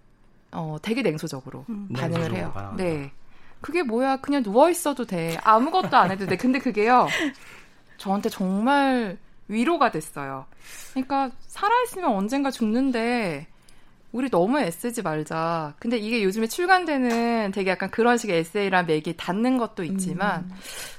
어, 0.54 0.78
되게 0.82 1.02
냉소적으로 1.02 1.66
음. 1.70 1.90
반응을 1.94 2.34
해요. 2.36 2.54
네. 2.78 3.12
그게 3.60 3.84
뭐야, 3.84 4.18
그냥 4.18 4.42
누워있어도 4.42 5.06
돼. 5.06 5.38
아무것도 5.44 5.96
안 5.98 6.10
해도 6.10 6.26
돼. 6.26 6.38
근데 6.38 6.58
그게요, 6.60 7.08
저한테 7.98 8.30
정말 8.30 9.18
위로가 9.50 9.92
됐어요. 9.92 10.46
그러니까, 10.94 11.32
살아있으면 11.48 12.12
언젠가 12.12 12.50
죽는데, 12.50 13.48
우리 14.12 14.30
너무 14.30 14.60
애쓰지 14.60 15.02
말자. 15.02 15.76
근데 15.80 15.98
이게 15.98 16.24
요즘에 16.24 16.48
출간되는 16.48 17.52
되게 17.52 17.72
약간 17.72 17.90
그런 17.90 18.18
식의 18.18 18.40
에세이랑 18.40 18.86
맥이 18.86 19.16
닿는 19.16 19.58
것도 19.58 19.84
있지만 19.84 20.52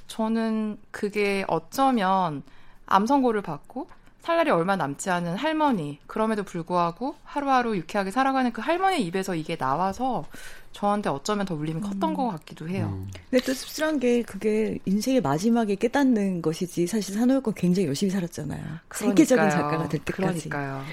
저는 0.06 0.78
그게 0.90 1.44
어쩌면 1.48 2.42
암 2.86 3.06
선고를 3.06 3.42
받고 3.42 3.88
살 4.22 4.36
날이 4.36 4.50
얼마 4.50 4.76
남지 4.76 5.10
않은 5.10 5.34
할머니 5.34 5.98
그럼에도 6.06 6.44
불구하고 6.44 7.16
하루하루 7.24 7.76
유쾌하게 7.76 8.12
살아가는 8.12 8.52
그 8.52 8.60
할머니 8.60 9.02
입에서 9.04 9.34
이게 9.34 9.56
나와서 9.56 10.24
저한테 10.72 11.10
어쩌면 11.10 11.44
더 11.44 11.54
울림이 11.54 11.80
컸던 11.80 12.14
것 12.14 12.28
같기도 12.28 12.68
해요. 12.68 12.88
음. 12.92 13.10
근데 13.30 13.44
또 13.44 13.52
씁쓸한 13.52 13.98
게 13.98 14.22
그게 14.22 14.78
인생의 14.86 15.20
마지막에 15.20 15.74
깨닫는 15.74 16.40
것이지 16.40 16.86
사실 16.86 17.14
산호효과 17.14 17.52
굉장히 17.56 17.88
열심히 17.88 18.10
살았잖아요. 18.10 18.62
세계적인 18.94 19.48
그러니까요. 19.48 19.50
작가가 19.50 19.88
될 19.88 20.00
때까지. 20.04 20.48
그러니까요. 20.48 20.84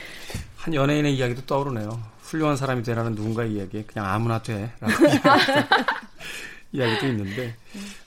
한 0.69 0.73
연예인의 0.75 1.15
이야기도 1.17 1.41
떠오르네요. 1.47 1.99
훌륭한 2.21 2.55
사람이 2.55 2.83
되라는 2.83 3.13
누군가의 3.15 3.53
이야기에 3.53 3.85
그냥 3.85 4.07
아무나 4.07 4.39
돼. 4.39 4.71
라고 4.79 4.93
이야기도- 6.71 7.03
있는데, 7.05 7.55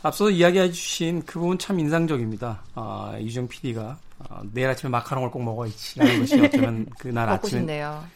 앞서 0.02 0.30
이야기해 0.30 0.70
주신 0.70 1.22
그 1.26 1.40
부분 1.40 1.58
참 1.58 1.80
인상적입니다. 1.80 2.62
아, 2.76 3.16
이정 3.18 3.48
PD가 3.48 3.98
내일 4.52 4.68
아침에 4.68 4.88
마카롱을 4.90 5.32
꼭 5.32 5.42
먹어야지라는 5.42 6.20
것이 6.20 6.38
어쩌면 6.40 6.86
그날 7.00 7.28
아침에. 7.28 7.62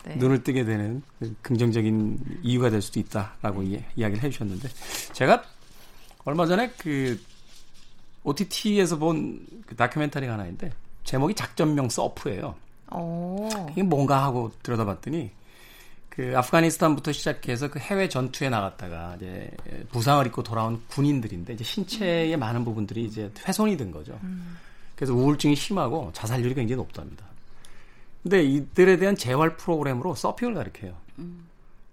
네. 0.05 0.15
눈을 0.15 0.45
뜨게 0.45 0.65
되는 0.65 1.03
그 1.19 1.35
긍정적인 1.43 2.39
이유가 2.45 2.71
될 2.71 2.81
수도 2.81 3.01
있다라고 3.01 3.65
이, 3.65 3.83
이야기를 3.97 4.23
해주셨는데, 4.23 4.69
제가 5.13 5.43
얼마 6.25 6.47
전에 6.47 6.71
그 6.79 7.21
OTT에서 8.23 8.97
본 8.99 9.45
그 9.67 9.75
다큐멘터리가 9.75 10.35
하나 10.35 10.45
있는데 10.45 10.71
제목이 11.03 11.35
작전명 11.35 11.89
서프예요. 11.89 12.55
오. 12.93 13.49
이게 13.73 13.83
뭔가 13.83 14.23
하고 14.23 14.53
들여다봤더니 14.63 15.31
그 16.09 16.33
아프가니스탄부터 16.37 17.13
시작해서 17.13 17.69
그 17.69 17.79
해외 17.79 18.09
전투에 18.09 18.49
나갔다가 18.49 19.17
이제 19.17 19.51
부상을 19.91 20.27
입고 20.27 20.43
돌아온 20.43 20.83
군인들인데 20.89 21.53
이제 21.53 21.65
신체의 21.65 22.37
많은 22.37 22.65
부분들이 22.65 23.05
이제 23.05 23.31
훼손이 23.47 23.77
된 23.77 23.91
거죠. 23.91 24.19
그래서 24.95 25.13
우울증이 25.13 25.55
심하고 25.55 26.11
자살률이 26.15 26.55
굉장히 26.55 26.77
높답니다. 26.77 27.27
근데 28.23 28.43
이들에 28.43 28.97
대한 28.97 29.15
재활 29.15 29.57
프로그램으로 29.57 30.15
서핑을 30.15 30.55
가르쳐요. 30.55 30.95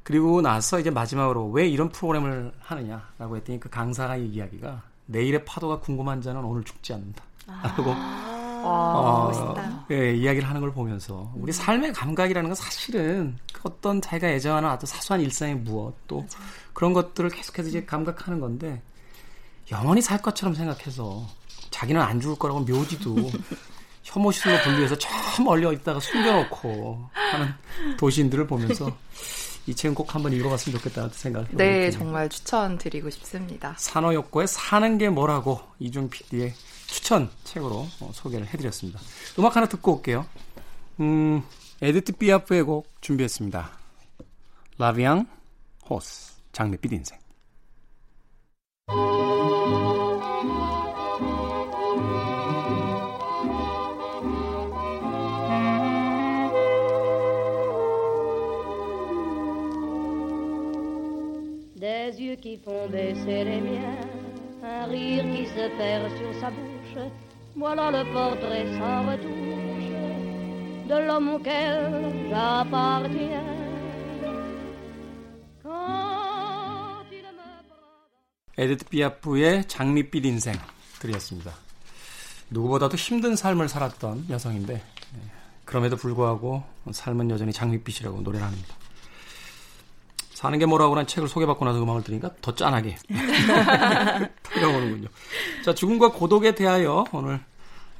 그리고 0.03 0.41
나서 0.41 0.79
이제 0.79 0.89
마지막으로 0.89 1.49
왜 1.49 1.67
이런 1.67 1.89
프로그램을 1.89 2.53
하느냐라고 2.59 3.35
했더니 3.37 3.59
그 3.59 3.69
강사가 3.69 4.15
이 4.15 4.27
이야기가 4.27 4.81
내일의 5.07 5.43
파도가 5.43 5.79
궁금한 5.79 6.21
자는 6.21 6.43
오늘 6.43 6.63
죽지 6.63 6.93
않는다. 6.93 7.23
라고 7.61 7.93
와, 8.63 9.27
어, 9.27 9.85
예, 9.91 10.15
이야기를 10.15 10.47
하는 10.47 10.61
걸 10.61 10.71
보면서 10.71 11.31
우리 11.35 11.51
삶의 11.51 11.93
감각이라는 11.93 12.49
건 12.49 12.55
사실은 12.55 13.37
그 13.51 13.61
어떤 13.65 14.01
자기가 14.01 14.29
애정하는 14.29 14.69
아주 14.69 14.85
사소한 14.85 15.21
일상의 15.21 15.55
무엇 15.55 15.95
또 16.07 16.25
그런 16.73 16.93
것들을 16.93 17.29
계속해서 17.29 17.69
이제 17.69 17.85
감각하는 17.85 18.39
건데 18.39 18.81
영원히 19.71 20.01
살 20.01 20.21
것처럼 20.21 20.55
생각해서 20.55 21.27
자기는 21.71 22.01
안 22.01 22.19
죽을 22.19 22.37
거라고 22.37 22.61
묘지도 22.61 23.15
혐오시설로 24.03 24.61
분류해서 24.63 24.97
저 24.97 25.09
멀리 25.43 25.67
있다가 25.75 25.99
숨겨놓고 25.99 27.09
하는 27.13 27.53
도시인들을 27.97 28.47
보면서 28.47 28.91
이 29.65 29.73
책은 29.73 29.95
꼭 29.95 30.13
한번 30.13 30.33
읽어봤으면 30.33 30.77
좋겠다는 30.77 31.09
생각을 31.09 31.47
네. 31.51 31.89
정말 31.89 32.27
추천드리고 32.27 33.09
싶습니다. 33.09 33.73
사노 33.77 34.05
요코의 34.05 34.47
사는 34.47 34.97
게 34.97 35.09
뭐라고 35.09 35.61
이준 35.79 36.09
PD의 36.09 36.53
추천 36.93 37.27
책으로 37.43 37.87
어, 38.01 38.11
소개를 38.13 38.45
해드렸습니다. 38.45 38.99
음악 39.39 39.55
하나 39.55 39.65
듣고 39.65 39.95
올게요. 39.95 40.27
음, 40.99 41.41
에디트 41.81 42.13
피아프의 42.17 42.61
곡 42.61 42.87
준비했습니다. 43.01 43.71
La 44.77 44.91
Vie 44.91 45.12
en 45.12 45.25
rose 45.89 46.33
장밋빛 46.51 46.93
인생. 46.93 47.17
Des 61.75 62.17
yeux 62.17 62.37
qui 62.37 62.55
font 62.63 62.87
baisser 62.87 63.43
les 63.43 63.59
miens, 63.59 63.97
un 64.63 64.85
rire 64.85 65.25
qui 65.35 65.45
se 65.47 65.67
perd 65.75 66.09
sur 66.17 66.39
sa 66.39 66.49
bouche. 66.49 66.72
Voilà 67.55 67.91
le 67.91 68.03
portrait 68.13 68.65
sans 68.77 69.05
retouche 69.07 69.89
de 70.89 70.97
l'homme 71.05 71.29
auquel 71.35 72.29
j'appartiens. 72.29 73.63
에디트 78.55 78.85
피아프의 78.85 79.67
장밋빛 79.67 80.25
인생 80.25 80.53
들이었습니다. 80.99 81.51
누구보다도 82.51 82.97
힘든 82.97 83.35
삶을 83.35 83.67
살았던 83.67 84.27
여성인데 84.29 84.75
예, 84.75 84.81
그럼에도 85.65 85.97
불구하고 85.97 86.63
삶은 86.91 87.31
여전히 87.31 87.51
장밋빛이라고 87.51 88.21
노래를 88.21 88.45
합니다. 88.45 88.75
사는 90.43 90.59
게 90.59 90.65
뭐라고라는 90.65 91.07
책을 91.07 91.29
소개받고 91.29 91.63
나서 91.63 91.81
음악을 91.81 92.03
들으니까 92.03 92.31
더 92.41 92.53
짠하게 92.53 92.97
다가오는군요. 94.43 95.07
자, 95.63 95.73
죽음과 95.73 96.11
고독에 96.11 96.53
대하여 96.53 97.05
오늘 97.13 97.39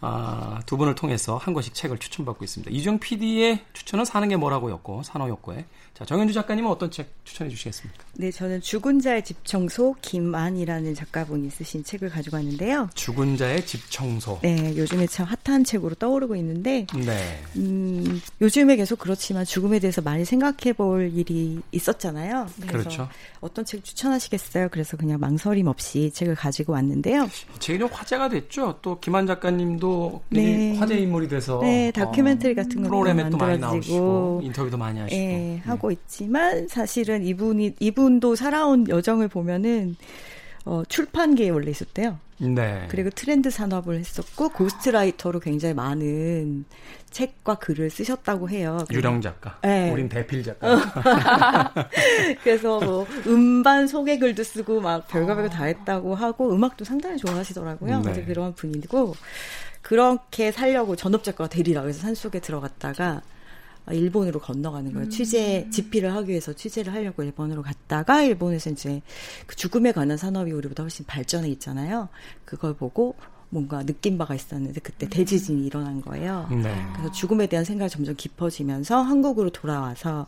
아, 0.06 0.60
두 0.66 0.76
분을 0.76 0.96
통해서 0.96 1.38
한 1.38 1.54
권씩 1.54 1.74
책을 1.74 1.98
추천받고 1.98 2.44
있습니다. 2.44 2.70
이정 2.72 3.00
PD의 3.00 3.63
추천은 3.72 4.04
사는 4.04 4.28
게 4.28 4.36
뭐라고였고 4.36 5.02
산호였고에 5.04 5.66
자 5.94 6.04
정현주 6.04 6.34
작가님은 6.34 6.70
어떤 6.70 6.92
책 6.92 7.13
추천해 7.24 7.50
주시겠습니까? 7.50 8.04
네, 8.16 8.30
저는 8.30 8.60
죽은 8.60 9.00
자의 9.00 9.24
집 9.24 9.46
청소 9.46 9.96
김안이라는 10.02 10.94
작가분이 10.94 11.50
쓰신 11.50 11.86
책을 11.86 12.10
가지고 12.10 12.36
왔는데요. 12.38 12.89
죽은 12.96 13.38
자의 13.38 13.66
집 13.66 13.89
청소. 13.89 14.39
네, 14.42 14.76
요즘에 14.76 15.08
참 15.08 15.26
핫한 15.46 15.63
책으로 15.63 15.96
떠오르고 15.96 16.36
있는데, 16.36 16.86
네. 17.06 17.44
음, 17.56 18.20
요즘에 18.42 18.76
계속 18.76 19.00
그렇지만 19.00 19.46
죽음에 19.46 19.80
대해서 19.80 20.02
많이 20.02 20.26
생각해 20.26 20.74
볼 20.76 21.12
일이 21.13 21.62
있었잖아요. 21.72 22.48
그래서 22.58 22.78
그렇죠. 22.78 23.10
어떤 23.39 23.63
책 23.63 23.84
추천하시겠어요? 23.84 24.68
그래서 24.70 24.98
그냥 24.98 25.20
망설임 25.20 25.68
없이 25.68 26.12
책을 26.13 26.36
가지고 26.36 26.74
왔는데요. 26.74 27.30
이 27.56 27.60
책이 27.60 27.80
좀 27.80 27.88
화제가 27.92 28.30
됐죠. 28.30 28.80
또 28.82 29.00
김한 29.00 29.28
작가님도 29.28 29.93
네. 30.30 30.76
화제 30.78 30.98
인물이 30.98 31.28
돼서 31.28 31.60
네, 31.62 31.92
다큐멘터리 31.92 32.56
같은 32.56 32.78
것도 32.78 32.90
프로그램에 32.90 33.30
또 33.30 33.38
많이 33.38 33.58
나오시고 33.58 34.42
인터뷰도 34.44 34.78
많이 34.78 35.00
하시고 35.00 35.22
예, 35.22 35.28
네. 35.28 35.62
하고 35.66 35.92
있지만 35.92 36.68
사실은 36.68 37.24
이분이 37.26 37.76
이분도 37.80 38.36
살아온 38.36 38.88
여정을 38.88 39.28
보면은 39.28 39.96
어, 40.65 40.84
출판계에 40.88 41.49
원래 41.49 41.71
있었대요. 41.71 42.19
네. 42.39 42.88
그리고 42.89 43.10
트렌드 43.10 43.49
산업을 43.49 43.99
했었고 43.99 44.49
고스트라이터로 44.49 45.39
굉장히 45.39 45.73
많은 45.73 46.65
책과 47.10 47.56
글을 47.56 47.89
쓰셨다고 47.89 48.49
해요. 48.49 48.80
유령 48.91 49.21
작가. 49.21 49.60
네. 49.62 49.91
우린 49.91 50.10
대필 50.10 50.43
작가. 50.43 50.76
그래서 52.43 52.80
뭐 52.80 53.06
음반 53.28 53.88
소개 53.88 54.17
글도 54.17 54.43
쓰고 54.43 54.82
막 54.82 55.08
별거 55.08 55.36
별거 55.36 55.49
다 55.49 55.65
했다고 55.65 56.15
하고 56.15 56.54
음악도 56.54 56.84
상당히 56.84 57.17
좋아하시더라고요. 57.17 58.02
네. 58.02 58.26
그런 58.26 58.54
분이고 58.56 59.15
그렇게 59.82 60.52
살려고 60.52 60.95
전업 60.95 61.23
작가가 61.23 61.49
되리라 61.49 61.82
그래서 61.82 62.02
산속에 62.02 62.39
들어갔다가 62.39 63.21
일본으로 63.91 64.39
건너가는 64.39 64.93
거예요. 64.93 65.10
취재 65.10 65.67
집필을 65.72 66.13
하기 66.15 66.30
위해서 66.30 66.54
취재를 66.54 66.93
하려고 66.93 67.24
일본으로 67.24 67.62
갔다가 67.63 68.22
일본에서 68.22 68.69
이제 68.69 69.02
그 69.46 69.56
죽음에 69.56 69.91
관한 69.91 70.17
산업이 70.17 70.52
우리보다 70.52 70.84
훨씬 70.84 71.06
발전해 71.06 71.50
있잖아요. 71.50 72.08
그걸 72.46 72.74
보고 72.76 73.15
뭔가 73.50 73.84
느낀 73.84 74.17
바가 74.17 74.34
있었는데 74.36 74.80
그때 74.82 75.08
대지진이 75.10 75.65
일어난 75.65 76.02
거예요. 76.02 76.48
네. 76.50 76.74
그래서 76.93 77.12
죽음에 77.12 77.46
대한 77.48 77.65
생각이 77.65 77.89
점점 77.91 78.15
깊어지면서 78.15 79.02
한국으로 79.02 79.50
돌아와서 79.52 80.28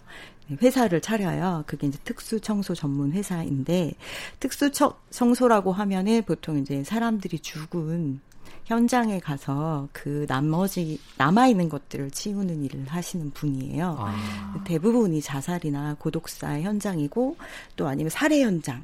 회사를 0.62 1.02
차려요. 1.02 1.64
그게 1.66 1.88
이제 1.88 1.98
특수 2.04 2.40
청소 2.40 2.76
전문 2.76 3.14
회사인데 3.14 3.94
특수 4.40 4.72
청- 4.72 4.94
청소라고 5.10 5.72
하면은 5.72 6.22
보통 6.24 6.60
이제 6.60 6.84
사람들이 6.84 7.40
죽은 7.40 8.20
현장에 8.66 9.20
가서 9.20 9.88
그 9.94 10.26
나머지 10.28 11.00
남아 11.18 11.48
있는 11.50 11.70
것들을 11.70 12.10
치우는 12.10 12.64
일을 12.64 12.86
하시는 12.88 13.30
분이에요. 13.32 13.96
아, 14.00 14.64
대부분이 14.66 15.22
자살이나 15.22 15.96
고독사의 16.00 16.64
현장이고 16.64 17.38
또 17.76 17.88
아니면 17.88 18.10
살해 18.10 18.42
현장. 18.42 18.84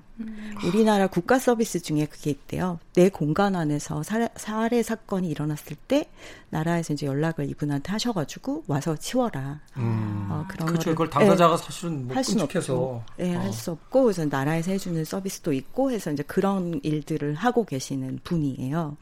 우리나라 0.67 1.07
국가 1.07 1.39
서비스 1.39 1.79
중에 1.81 2.05
그게 2.05 2.29
있대요. 2.29 2.77
내 2.93 3.09
공간 3.09 3.55
안에서 3.55 4.03
살해, 4.03 4.29
살해 4.35 4.83
사건이 4.83 5.27
일어났을 5.27 5.75
때 5.87 6.11
나라에서 6.51 6.93
이제 6.93 7.07
연락을 7.07 7.49
이분한테 7.49 7.91
하셔가지고 7.91 8.65
와서 8.67 8.95
치워라. 8.95 9.61
음. 9.77 10.27
어, 10.29 10.45
그런 10.47 10.67
그렇죠. 10.67 10.91
거를- 10.91 10.93
그걸 10.93 11.09
당사자가 11.09 11.57
사실은 11.57 12.05
뭐 12.05 12.15
할 12.15 12.23
수는 12.23 12.45
끔찍해서 12.45 12.75
없죠. 12.75 13.03
네, 13.17 13.35
어. 13.35 13.39
할수 13.39 13.71
없고 13.71 14.03
그래서 14.03 14.25
나라에서 14.25 14.69
해주는 14.73 15.03
서비스도 15.05 15.53
있고 15.53 15.89
해서 15.89 16.11
이제 16.11 16.21
그런 16.21 16.79
일들을 16.83 17.33
하고 17.33 17.65
계시는 17.65 18.19
분이에요. 18.23 18.97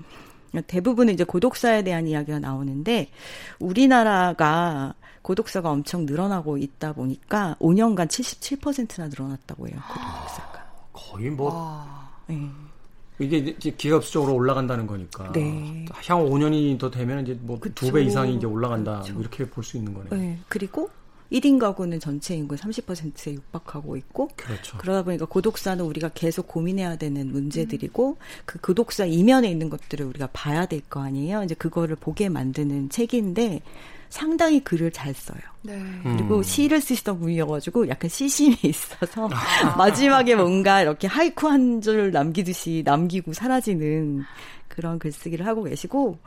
대부분은 0.68 1.14
이제 1.14 1.24
고독사에 1.24 1.84
대한 1.84 2.08
이야기가 2.08 2.40
나오는데 2.40 3.10
우리나라가 3.60 4.94
고독사가 5.22 5.70
엄청 5.70 6.06
늘어나고 6.06 6.58
있다 6.58 6.94
보니까 6.94 7.56
5년간 7.60 8.08
77%나 8.08 9.08
늘어났다고 9.08 9.68
해요. 9.68 9.78
고독사가. 9.88 10.66
거의 10.94 11.30
뭐 11.30 11.54
와. 11.54 12.10
네. 12.28 12.50
이게 13.20 13.38
이제 13.38 13.70
기업수적으로 13.72 14.34
올라간다는 14.34 14.88
거니까. 14.88 15.32
네. 15.34 15.86
향후 16.06 16.30
5년이 16.30 16.80
더 16.80 16.90
되면 16.90 17.22
이제 17.24 17.38
뭐두 17.42 17.62
그쵸. 17.62 17.92
배 17.92 18.02
이상이 18.04 18.36
이제 18.36 18.46
올라간다. 18.48 19.02
그쵸. 19.02 19.14
뭐 19.14 19.22
이렇게 19.22 19.46
볼 19.46 19.64
수 19.64 19.78
있는 19.78 19.94
거네요. 19.94 20.10
네. 20.16 20.40
그리고 20.48 20.90
1인 21.32 21.60
가구는 21.60 22.00
전체 22.00 22.36
인구의 22.36 22.58
30%에 22.58 23.34
육박하고 23.34 23.96
있고 23.98 24.30
그렇죠. 24.36 24.78
그러다 24.78 25.04
보니까 25.04 25.26
고독사는 25.26 25.84
우리가 25.84 26.10
계속 26.14 26.48
고민해야 26.48 26.96
되는 26.98 27.32
문제들이고 27.32 28.18
그 28.46 28.60
고독사 28.60 29.06
이면에 29.06 29.50
있는 29.50 29.70
것들을 29.70 30.06
우리가 30.06 30.30
봐야 30.34 30.66
될 30.66 30.82
거 30.90 31.02
아니에요. 31.02 31.44
이제 31.44 31.54
그거를 31.56 31.96
보게 31.96 32.30
만드는 32.30 32.90
책인데 32.90 33.62
상당히 34.10 34.64
글을 34.64 34.92
잘 34.92 35.14
써요. 35.14 35.38
네. 35.62 35.80
그리고 36.04 36.38
음. 36.38 36.44
시를 36.44 36.82
쓰시던 36.82 37.20
분이어가지고 37.20 37.90
약간 37.90 38.10
시심이 38.10 38.58
있어서 38.64 39.30
마지막에 39.78 40.34
뭔가 40.36 40.82
이렇게 40.82 41.06
하이쿠 41.08 41.48
한 41.48 41.82
줄 41.82 42.12
남기듯이 42.12 42.82
남기고 42.86 43.34
사라지는 43.34 44.24
그런 44.80 44.98
글쓰기를 44.98 45.46
하고 45.46 45.64
계시고 45.64 46.18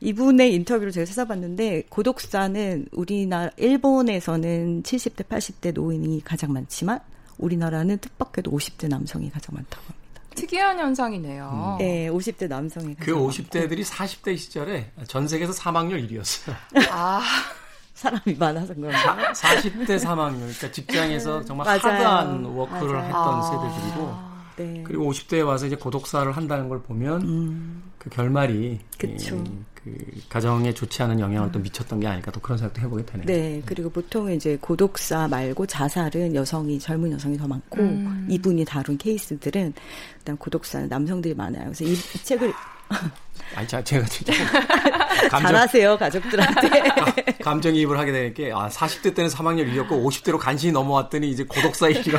이분의 0.00 0.54
인터뷰를 0.54 0.92
제가 0.92 1.04
찾아봤는데 1.04 1.86
고독사는 1.88 2.86
우리나라 2.92 3.50
일본에서는 3.56 4.84
70대 4.84 5.26
80대 5.26 5.74
노인이 5.74 6.22
가장 6.24 6.52
많지만 6.52 7.00
우리나라는 7.38 7.98
뜻밖에도 7.98 8.52
50대 8.52 8.88
남성이 8.88 9.28
가장 9.28 9.56
많다고 9.56 9.82
합니다. 9.88 10.22
특이한 10.36 10.78
현상이네요. 10.78 11.78
음. 11.80 11.84
네, 11.84 12.08
50대 12.08 12.46
남성이. 12.46 12.94
그 12.94 13.12
50대들이 13.12 13.82
40대 13.84 14.38
시절에 14.38 14.92
전 15.08 15.26
세계에서 15.26 15.52
사망률 15.52 16.06
1위였어요. 16.06 16.54
아. 16.90 17.22
사람이 17.94 18.36
많아서 18.38 18.74
그런가? 18.74 19.32
40대 19.32 19.98
사망률. 19.98 20.40
그러니까 20.40 20.70
직장에서 20.70 21.44
정말. 21.44 21.66
hard한 21.66 22.44
work를 22.44 22.92
맞아요. 22.92 23.04
했던 23.04 23.34
아. 23.34 23.42
세대들이고. 23.42 24.25
네. 24.56 24.82
그리고 24.84 25.10
50대에 25.10 25.46
와서 25.46 25.66
이제 25.66 25.76
고독사를 25.76 26.30
한다는 26.32 26.68
걸 26.68 26.82
보면 26.82 27.22
음. 27.22 27.82
그 27.98 28.10
결말이 28.10 28.80
그쵸. 28.98 29.42
그 29.74 29.94
가정에 30.28 30.74
좋지 30.74 31.02
않은 31.02 31.20
영향을 31.20 31.52
또 31.52 31.58
미쳤던 31.58 32.00
게 32.00 32.06
아닐까 32.06 32.30
또 32.32 32.40
그런 32.40 32.58
생각도 32.58 32.80
해보게 32.80 33.06
되네요. 33.06 33.26
네, 33.26 33.62
그리고 33.66 33.90
보통 33.90 34.32
이제 34.32 34.58
고독사 34.60 35.28
말고 35.28 35.66
자살은 35.66 36.34
여성이 36.34 36.78
젊은 36.78 37.12
여성이 37.12 37.36
더 37.36 37.46
많고 37.46 37.80
음. 37.80 38.26
이분이 38.28 38.64
다룬 38.64 38.98
케이스들은 38.98 39.74
일단 40.18 40.36
고독사는 40.36 40.88
남성들이 40.88 41.34
많아요. 41.34 41.64
그래서 41.64 41.84
이, 41.84 41.92
이 41.92 42.24
책을 42.24 42.52
아니, 43.54 43.66
자, 43.68 43.82
제가 43.82 44.04
진짜. 44.06 44.32
감정, 45.30 45.52
잘하세요, 45.52 45.98
가족들한테. 45.98 47.38
감정이입을 47.42 47.98
하게 47.98 48.12
되는 48.12 48.34
게, 48.34 48.52
아, 48.52 48.68
40대 48.68 49.14
때는 49.14 49.30
사망률 49.30 49.72
1이었고, 49.72 50.04
50대로 50.04 50.38
간신히 50.38 50.72
넘어왔더니, 50.72 51.30
이제 51.30 51.44
고독사 51.44 51.90
얘기가. 51.90 52.18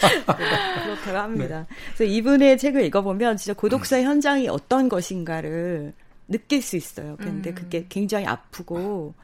그렇다고 0.00 1.18
합니다. 1.18 1.66
네. 1.68 1.76
그래서 1.94 2.04
이분의 2.04 2.58
책을 2.58 2.84
읽어보면, 2.84 3.36
진짜 3.36 3.54
고독사 3.54 4.02
현장이 4.02 4.48
어떤 4.48 4.88
것인가를 4.88 5.92
느낄 6.28 6.62
수 6.62 6.76
있어요. 6.76 7.16
근데 7.18 7.50
음. 7.50 7.54
그게 7.54 7.86
굉장히 7.88 8.26
아프고, 8.26 9.14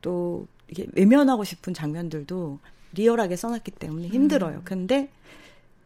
또, 0.00 0.46
이게 0.68 0.86
외면하고 0.92 1.44
싶은 1.44 1.74
장면들도 1.74 2.58
리얼하게 2.94 3.36
써놨기 3.36 3.72
때문에 3.72 4.08
힘들어요. 4.08 4.58
음. 4.58 4.62
근데, 4.64 5.10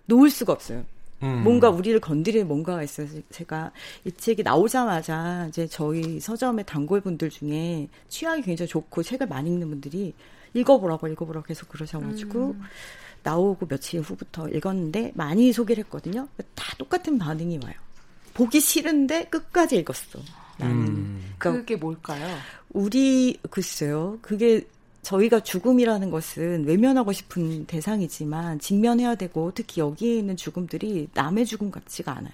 놓을 0.07 0.31
수가 0.31 0.53
없어요. 0.53 0.85
음. 1.23 1.43
뭔가 1.43 1.71
우리를 1.71 1.99
건드릴 2.01 2.45
뭔가가 2.45 2.83
있어요. 2.83 3.09
제가 3.31 3.73
이 4.05 4.13
책이 4.13 4.43
나오자마자 4.43 5.47
이제 5.49 5.67
저희 5.67 6.21
서점의 6.21 6.67
단골분들 6.67 7.31
중에 7.31 7.89
취향이 8.09 8.43
굉장히 8.43 8.69
좋고 8.69 9.03
책을 9.03 9.27
많이 9.27 9.51
읽는 9.51 9.69
분들이 9.69 10.13
읽어보라고 10.53 11.09
읽어보라고 11.09 11.47
계속 11.47 11.69
그러셔가지고 11.71 12.51
음. 12.51 12.61
나오고 13.27 13.67
며칠 13.67 14.01
후부터 14.01 14.49
읽었는데 14.49 15.13
많이 15.17 15.53
소개를 15.53 15.83
했거든요. 15.85 16.29
다 16.55 16.77
똑같은 16.79 17.19
반응이 17.19 17.59
와요. 17.65 17.75
보기 18.35 18.61
싫은데 18.61 19.25
끝까지 19.25 19.77
읽었어. 19.79 20.21
나는. 20.59 20.77
음. 20.77 21.35
그러니까 21.37 21.61
그게 21.61 21.77
뭘까요? 21.77 22.37
우리 22.71 23.37
글쎄요. 23.51 24.19
그게 24.23 24.65
저희가 25.03 25.41
죽음이라는 25.41 26.11
것은 26.11 26.65
외면하고 26.67 27.13
싶은 27.13 27.67
대상이지만 27.67 28.61
직면해야 28.61 29.17
되고 29.17 29.51
특히 29.55 29.81
여기에 29.81 30.19
있는 30.19 30.37
죽음들이 30.37 31.09
남의 31.15 31.47
죽음 31.47 31.71
같지가 31.71 32.13
않아요. 32.13 32.33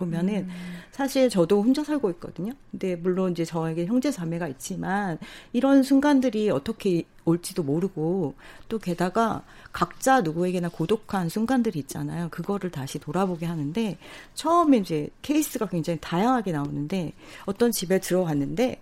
보면은 0.00 0.48
음. 0.48 0.50
사실 0.90 1.28
저도 1.28 1.62
혼자 1.62 1.84
살고 1.84 2.10
있거든요. 2.12 2.52
근데 2.70 2.96
물론 2.96 3.32
이제 3.32 3.44
저에게 3.44 3.86
형제 3.86 4.10
자매가 4.10 4.48
있지만 4.48 5.18
이런 5.52 5.82
순간들이 5.82 6.50
어떻게 6.50 7.04
올지도 7.24 7.62
모르고 7.62 8.34
또 8.68 8.78
게다가 8.78 9.44
각자 9.72 10.22
누구에게나 10.22 10.70
고독한 10.70 11.28
순간들이 11.28 11.78
있잖아요. 11.80 12.28
그거를 12.30 12.70
다시 12.70 12.98
돌아보게 12.98 13.46
하는데 13.46 13.98
처음에 14.34 14.78
이제 14.78 15.10
케이스가 15.22 15.66
굉장히 15.66 15.98
다양하게 16.00 16.52
나오는데 16.52 17.12
어떤 17.44 17.70
집에 17.70 18.00
들어갔는데 18.00 18.80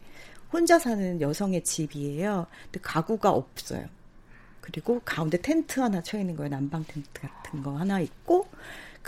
혼자 0.53 0.79
사는 0.79 1.21
여성의 1.21 1.65
집이에요. 1.65 2.47
근데 2.65 2.81
가구가 2.81 3.31
없어요. 3.31 3.85
그리고 4.61 5.01
가운데 5.05 5.41
텐트 5.41 5.81
하나 5.81 6.03
쳐 6.03 6.19
있는 6.19 6.37
거예요. 6.37 6.51
난방 6.51 6.85
텐트 6.87 7.09
같은 7.21 7.63
거 7.63 7.77
하나 7.77 8.01
있고 8.01 8.47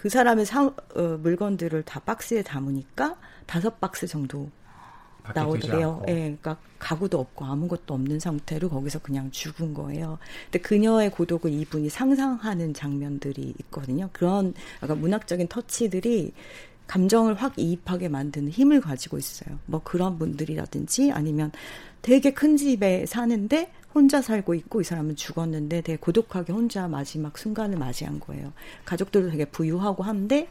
그 0.00 0.08
사람의 0.08 0.46
사, 0.46 0.64
어, 0.64 1.18
물건들을 1.20 1.82
다 1.82 2.00
박스에 2.00 2.40
담으니까 2.40 3.16
다섯 3.44 3.78
박스 3.80 4.06
정도 4.06 4.48
나오더래요. 5.34 6.04
예, 6.08 6.12
네, 6.14 6.20
그러니까 6.20 6.56
가구도 6.78 7.20
없고 7.20 7.44
아무것도 7.44 7.92
없는 7.92 8.18
상태로 8.18 8.70
거기서 8.70 9.00
그냥 9.00 9.30
죽은 9.30 9.74
거예요. 9.74 10.18
근데 10.44 10.60
그녀의 10.60 11.10
고독을 11.10 11.52
이분이 11.52 11.90
상상하는 11.90 12.72
장면들이 12.72 13.52
있거든요. 13.60 14.08
그런 14.14 14.54
약간 14.82 14.98
문학적인 14.98 15.48
터치들이 15.48 16.32
감정을 16.86 17.34
확 17.34 17.58
이입하게 17.58 18.08
만드는 18.08 18.48
힘을 18.48 18.80
가지고 18.80 19.18
있어요. 19.18 19.58
뭐 19.66 19.82
그런 19.84 20.18
분들이라든지 20.18 21.12
아니면 21.12 21.52
되게 22.00 22.32
큰 22.32 22.56
집에 22.56 23.04
사는데 23.04 23.70
혼자 23.94 24.22
살고 24.22 24.54
있고 24.54 24.80
이 24.80 24.84
사람은 24.84 25.16
죽었는데 25.16 25.80
되게 25.82 25.96
고독하게 25.96 26.52
혼자 26.52 26.88
마지막 26.88 27.36
순간을 27.36 27.78
맞이한 27.78 28.20
거예요. 28.20 28.52
가족들도 28.84 29.30
되게 29.30 29.44
부유하고 29.44 30.02
한데 30.02 30.48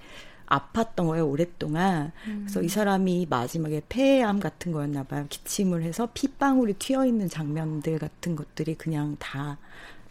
아팠던 0.48 1.08
거예요, 1.08 1.28
오랫동안. 1.28 2.12
음. 2.28 2.42
그래서 2.42 2.62
이 2.62 2.68
사람이 2.68 3.28
마지막에 3.30 3.82
폐암 3.88 4.40
같은 4.40 4.72
거였나 4.72 5.04
봐요. 5.04 5.26
기침을 5.30 5.84
해서 5.84 6.10
핏방울이 6.14 6.74
튀어 6.74 7.06
있는 7.06 7.30
장면들 7.30 8.00
같은 8.00 8.36
것들이 8.36 8.76
그냥 8.76 9.16
다 9.20 9.58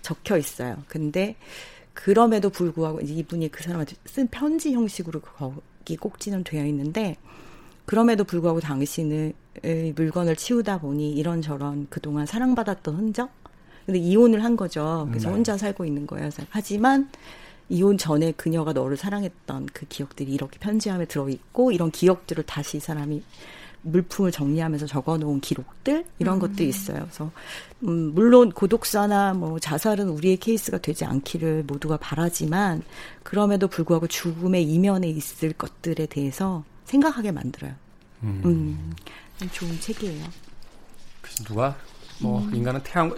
적혀 0.00 0.38
있어요. 0.38 0.76
근데 0.86 1.36
그럼에도 1.92 2.50
불구하고 2.50 3.00
이분이 3.00 3.50
그 3.50 3.64
사람한테 3.64 3.96
쓴 4.04 4.28
편지 4.28 4.72
형식으로 4.72 5.20
여기 5.40 5.96
꼭지는 5.96 6.44
되어 6.44 6.64
있는데 6.66 7.16
그럼에도 7.88 8.22
불구하고 8.22 8.60
당신의 8.60 9.32
물건을 9.94 10.36
치우다 10.36 10.80
보니 10.80 11.12
이런저런 11.12 11.86
그동안 11.88 12.26
사랑받았던 12.26 12.94
흔적? 12.94 13.30
근데 13.86 13.98
이혼을 13.98 14.44
한 14.44 14.58
거죠. 14.58 15.06
그래서 15.08 15.30
네. 15.30 15.34
혼자 15.34 15.56
살고 15.56 15.86
있는 15.86 16.06
거예요. 16.06 16.28
하지만 16.50 17.08
이혼 17.70 17.96
전에 17.96 18.32
그녀가 18.32 18.74
너를 18.74 18.98
사랑했던 18.98 19.68
그 19.72 19.86
기억들이 19.86 20.34
이렇게 20.34 20.58
편지함에 20.58 21.06
들어있고 21.06 21.72
이런 21.72 21.90
기억들을 21.90 22.44
다시 22.44 22.76
이 22.76 22.80
사람이 22.80 23.22
물품을 23.80 24.32
정리하면서 24.32 24.84
적어놓은 24.84 25.40
기록들 25.40 26.04
이런 26.18 26.36
음. 26.36 26.40
것들이 26.40 26.68
있어요. 26.68 26.98
그래서 27.04 27.30
음, 27.84 28.12
물론 28.14 28.52
고독사나 28.52 29.32
뭐 29.32 29.58
자살은 29.58 30.10
우리의 30.10 30.36
케이스가 30.36 30.76
되지 30.76 31.06
않기를 31.06 31.64
모두가 31.66 31.96
바라지만 31.96 32.82
그럼에도 33.22 33.66
불구하고 33.66 34.08
죽음의 34.08 34.64
이면에 34.64 35.08
있을 35.08 35.54
것들에 35.54 36.04
대해서 36.04 36.64
생각하게 36.88 37.30
만들어요. 37.30 37.72
음, 38.22 38.42
음 38.44 38.94
좋은 39.52 39.78
책이에요. 39.78 40.24
그래서 41.20 41.44
누가 41.44 41.76
뭐 42.20 42.42
음. 42.42 42.54
인간은 42.54 42.82
태양 42.82 43.14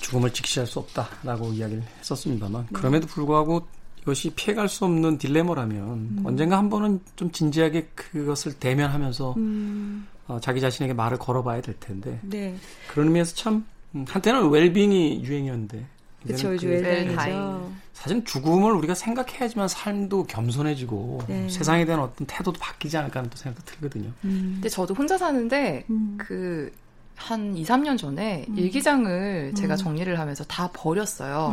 죽음을 0.00 0.32
직시할 0.32 0.66
수 0.66 0.78
없다라고 0.80 1.52
이야기를 1.52 1.82
했었습니다만 2.00 2.62
네. 2.62 2.68
그럼에도 2.72 3.06
불구하고 3.06 3.66
이것이 4.02 4.30
피해갈 4.30 4.68
수 4.68 4.84
없는 4.84 5.18
딜레마라면 5.18 5.78
음. 5.78 6.22
언젠가 6.24 6.58
한 6.58 6.68
번은 6.70 7.00
좀 7.16 7.30
진지하게 7.30 7.88
그것을 7.94 8.54
대면하면서 8.54 9.34
음. 9.36 10.06
어, 10.26 10.38
자기 10.40 10.60
자신에게 10.60 10.94
말을 10.94 11.18
걸어봐야 11.18 11.60
될 11.60 11.78
텐데 11.78 12.18
네. 12.22 12.56
그런 12.88 13.08
의미에서 13.08 13.34
참 13.34 13.66
음, 13.94 14.04
한때는 14.08 14.50
웰빙이 14.50 15.24
유행이었는데 15.24 15.86
그렇죠, 16.24 16.56
그, 16.56 16.66
웰빙이죠. 16.66 17.72
사실 18.02 18.24
죽음을 18.24 18.72
우리가 18.72 18.94
생각해야지만 18.94 19.66
삶도 19.68 20.24
겸손해지고 20.24 21.22
네. 21.26 21.48
세상에 21.48 21.84
대한 21.84 22.00
어떤 22.00 22.26
태도도 22.26 22.60
바뀌지 22.60 22.96
않을까 22.96 23.20
하는 23.20 23.30
또 23.30 23.36
생각도 23.36 23.64
들거든요. 23.64 24.10
음. 24.24 24.52
근데 24.54 24.68
저도 24.68 24.94
혼자 24.94 25.18
사는데 25.18 25.84
음. 25.90 26.16
그. 26.18 26.72
한 27.20 27.56
2, 27.56 27.64
3년 27.64 27.98
전에 27.98 28.46
음. 28.48 28.56
일기장을 28.56 29.52
제가 29.56 29.74
음. 29.74 29.76
정리를 29.76 30.20
하면서 30.20 30.44
다 30.44 30.70
버렸어요. 30.72 31.52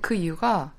그 0.00 0.14
이유가 0.14 0.70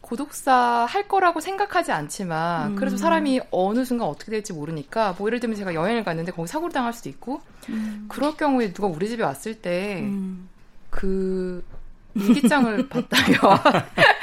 고독사 0.00 0.86
할 0.88 1.06
거라고 1.06 1.40
생각하지 1.40 1.92
않지만 1.92 2.72
음. 2.72 2.76
그래도 2.76 2.96
사람이 2.96 3.42
어느 3.50 3.84
순간 3.84 4.08
어떻게 4.08 4.32
될지 4.32 4.52
모르니까 4.52 5.14
뭐 5.16 5.28
예를 5.28 5.40
들면 5.40 5.56
제가 5.56 5.74
여행을 5.74 6.02
갔는데 6.02 6.32
거기 6.32 6.48
사고를 6.48 6.72
당할 6.72 6.92
수도 6.92 7.08
있고 7.08 7.40
음. 7.68 8.06
그럴 8.08 8.36
경우에 8.36 8.72
누가 8.72 8.88
우리 8.88 9.08
집에 9.08 9.22
왔을 9.22 9.54
때그 9.60 10.00
음. 10.00 10.48
그 10.90 11.64
일기장을 12.14 12.88
봤다면 12.90 13.38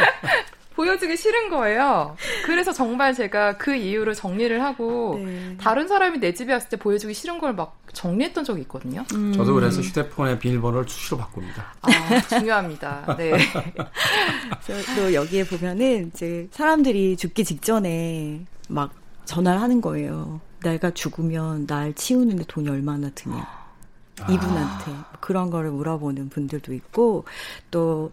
보여주기 0.77 1.17
싫은 1.17 1.49
거예요. 1.49 2.15
그래서 2.45 2.71
정말 2.71 3.15
제가 3.15 3.57
그 3.57 3.75
이유로 3.75 4.13
정리를 4.13 4.63
하고 4.63 5.19
네. 5.25 5.57
다른 5.59 5.87
사람이 5.87 6.19
내 6.19 6.35
집에 6.35 6.53
왔을 6.53 6.69
때 6.69 6.77
보여주기 6.77 7.13
싫은 7.13 7.39
걸 7.39 7.57
막 7.57 7.79
정리했던 7.93 8.43
적이 8.43 8.61
있거든요. 8.61 9.03
음. 9.15 9.33
저도 9.33 9.55
그래서 9.55 9.81
휴대폰의 9.81 10.37
비밀번호를 10.37 10.87
수시로 10.87 11.17
바꿉니다. 11.17 11.73
아, 11.81 11.89
중요합니다. 12.27 13.15
네. 13.17 13.31
또 14.95 15.13
여기에 15.13 15.45
보면은 15.45 16.11
이제 16.13 16.47
사람들이 16.51 17.17
죽기 17.17 17.43
직전에 17.43 18.45
막 18.69 18.91
전화를 19.25 19.59
하는 19.61 19.81
거예요. 19.81 20.39
내가 20.61 20.91
죽으면 20.91 21.65
날 21.65 21.93
치우는데 21.93 22.43
돈이 22.47 22.69
얼마나 22.69 23.09
드냐. 23.15 23.37
아. 24.21 24.31
이분한테 24.31 24.91
아. 24.91 25.05
그런 25.19 25.49
거를 25.49 25.71
물어보는 25.71 26.29
분들도 26.29 26.73
있고 26.75 27.25
또 27.71 28.11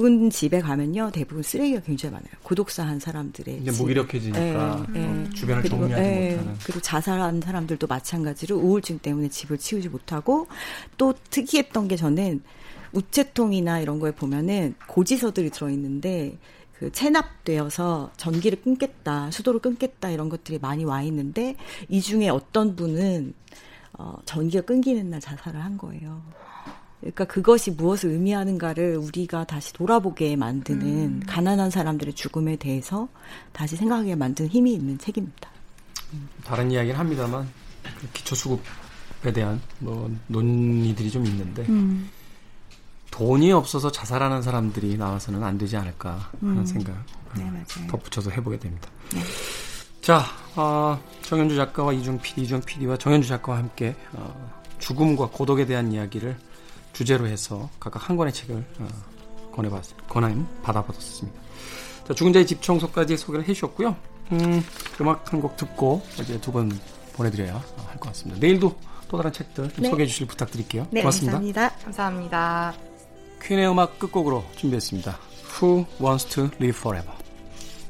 군 0.00 0.30
집에 0.30 0.60
가면요 0.60 1.10
대부분 1.12 1.42
쓰레기가 1.42 1.80
굉장히 1.80 2.14
많아요. 2.14 2.32
고독사한 2.42 3.00
사람들의 3.00 3.58
이제 3.60 3.70
무기력해지니까 3.70 4.86
네, 4.94 4.98
네. 4.98 5.30
주변을 5.34 5.62
그리고, 5.62 5.76
정리하지 5.76 6.02
네, 6.02 6.30
못하는. 6.30 6.58
그리고 6.64 6.80
자살한 6.80 7.42
사람들도 7.42 7.86
마찬가지로 7.86 8.56
우울증 8.56 8.98
때문에 8.98 9.28
집을 9.28 9.58
치우지 9.58 9.90
못하고 9.90 10.46
또 10.96 11.12
특이했던 11.28 11.88
게 11.88 11.96
저는 11.96 12.42
우체통이나 12.92 13.80
이런 13.80 14.00
거에 14.00 14.12
보면은 14.12 14.74
고지서들이 14.88 15.50
들어있는데 15.50 16.38
그 16.78 16.90
체납되어서 16.90 18.12
전기를 18.16 18.62
끊겠다, 18.62 19.30
수도를 19.30 19.60
끊겠다 19.60 20.08
이런 20.08 20.30
것들이 20.30 20.58
많이 20.58 20.82
와 20.84 21.02
있는데 21.02 21.56
이 21.90 22.00
중에 22.00 22.30
어떤 22.30 22.74
분은 22.74 23.34
어, 23.98 24.16
전기가 24.24 24.64
끊기는 24.64 25.10
날 25.10 25.20
자살을 25.20 25.62
한 25.62 25.76
거예요. 25.76 26.22
그러니까 27.00 27.24
그것이 27.24 27.70
무엇을 27.70 28.10
의미하는가를 28.10 28.96
우리가 28.96 29.44
다시 29.44 29.72
돌아보게 29.72 30.36
만드는 30.36 30.86
음. 30.86 31.22
가난한 31.26 31.70
사람들의 31.70 32.14
죽음에 32.14 32.56
대해서 32.56 33.08
다시 33.52 33.76
생각하게 33.76 34.14
만드는 34.14 34.50
힘이 34.50 34.74
있는 34.74 34.98
책입니다. 34.98 35.50
다른 36.44 36.70
이야기는 36.70 36.98
합니다만 36.98 37.48
그 37.82 38.08
기초수급에 38.12 39.32
대한 39.32 39.60
뭐 39.78 40.10
논의들이 40.26 41.10
좀 41.10 41.24
있는데 41.26 41.62
음. 41.68 42.10
돈이 43.10 43.50
없어서 43.52 43.90
자살하는 43.90 44.42
사람들이 44.42 44.96
나와서는 44.96 45.42
안 45.42 45.56
되지 45.56 45.76
않을까 45.76 46.30
하는 46.40 46.58
음. 46.58 46.66
생각 46.66 46.94
네, 47.36 47.44
덧붙여서 47.88 48.30
해보게 48.30 48.58
됩니다. 48.58 48.88
네. 49.12 49.20
자, 50.00 50.24
어, 50.56 51.00
정현주 51.22 51.56
작가와 51.56 51.92
이중 51.92 52.18
PD, 52.18 52.42
이중 52.42 52.60
PD와 52.60 52.96
정현주 52.96 53.28
작가와 53.28 53.58
함께 53.58 53.94
어, 54.12 54.50
죽음과 54.78 55.28
고독에 55.28 55.66
대한 55.66 55.92
이야기를 55.92 56.36
주제로 56.92 57.26
해서 57.26 57.68
각각 57.78 58.08
한 58.08 58.16
권의 58.16 58.32
책을 58.32 58.64
어, 58.80 58.88
권해봤, 59.54 59.82
권함 60.08 60.46
받아봤습니다. 60.62 61.40
자, 62.06 62.14
죽은 62.14 62.32
자의 62.32 62.46
집 62.46 62.62
청소까지 62.62 63.16
소개를 63.16 63.46
해주셨고요. 63.48 63.96
음, 64.32 64.62
음악 65.00 65.32
한 65.32 65.40
곡 65.40 65.56
듣고 65.56 66.02
이제 66.20 66.40
두번 66.40 66.70
보내드려야 67.14 67.54
할 67.88 67.98
것 67.98 68.08
같습니다. 68.10 68.40
내일도 68.40 68.74
또 69.08 69.16
다른 69.16 69.32
책들 69.32 69.70
좀 69.72 69.82
네. 69.82 69.90
소개해 69.90 70.06
주실 70.06 70.26
부탁드릴게요. 70.26 70.86
네, 70.90 71.00
고맙습니다. 71.00 71.32
감사합니다. 71.38 71.76
감사합니다. 71.84 72.74
퀸의 73.42 73.68
음악 73.68 73.98
끝곡으로 73.98 74.44
준비했습니다. 74.56 75.18
Who 75.60 75.84
Wants 76.00 76.26
to 76.34 76.44
Live 76.60 76.78
Forever. 76.78 77.12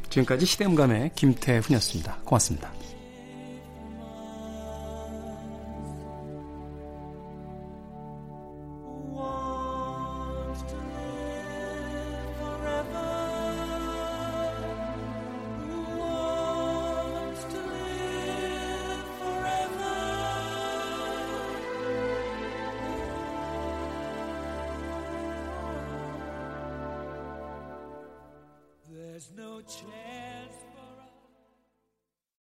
지금까지 0.09 0.47
시대음감의 0.47 1.11
김태훈이었습니다. 1.15 2.17
고맙습니다. 2.25 2.80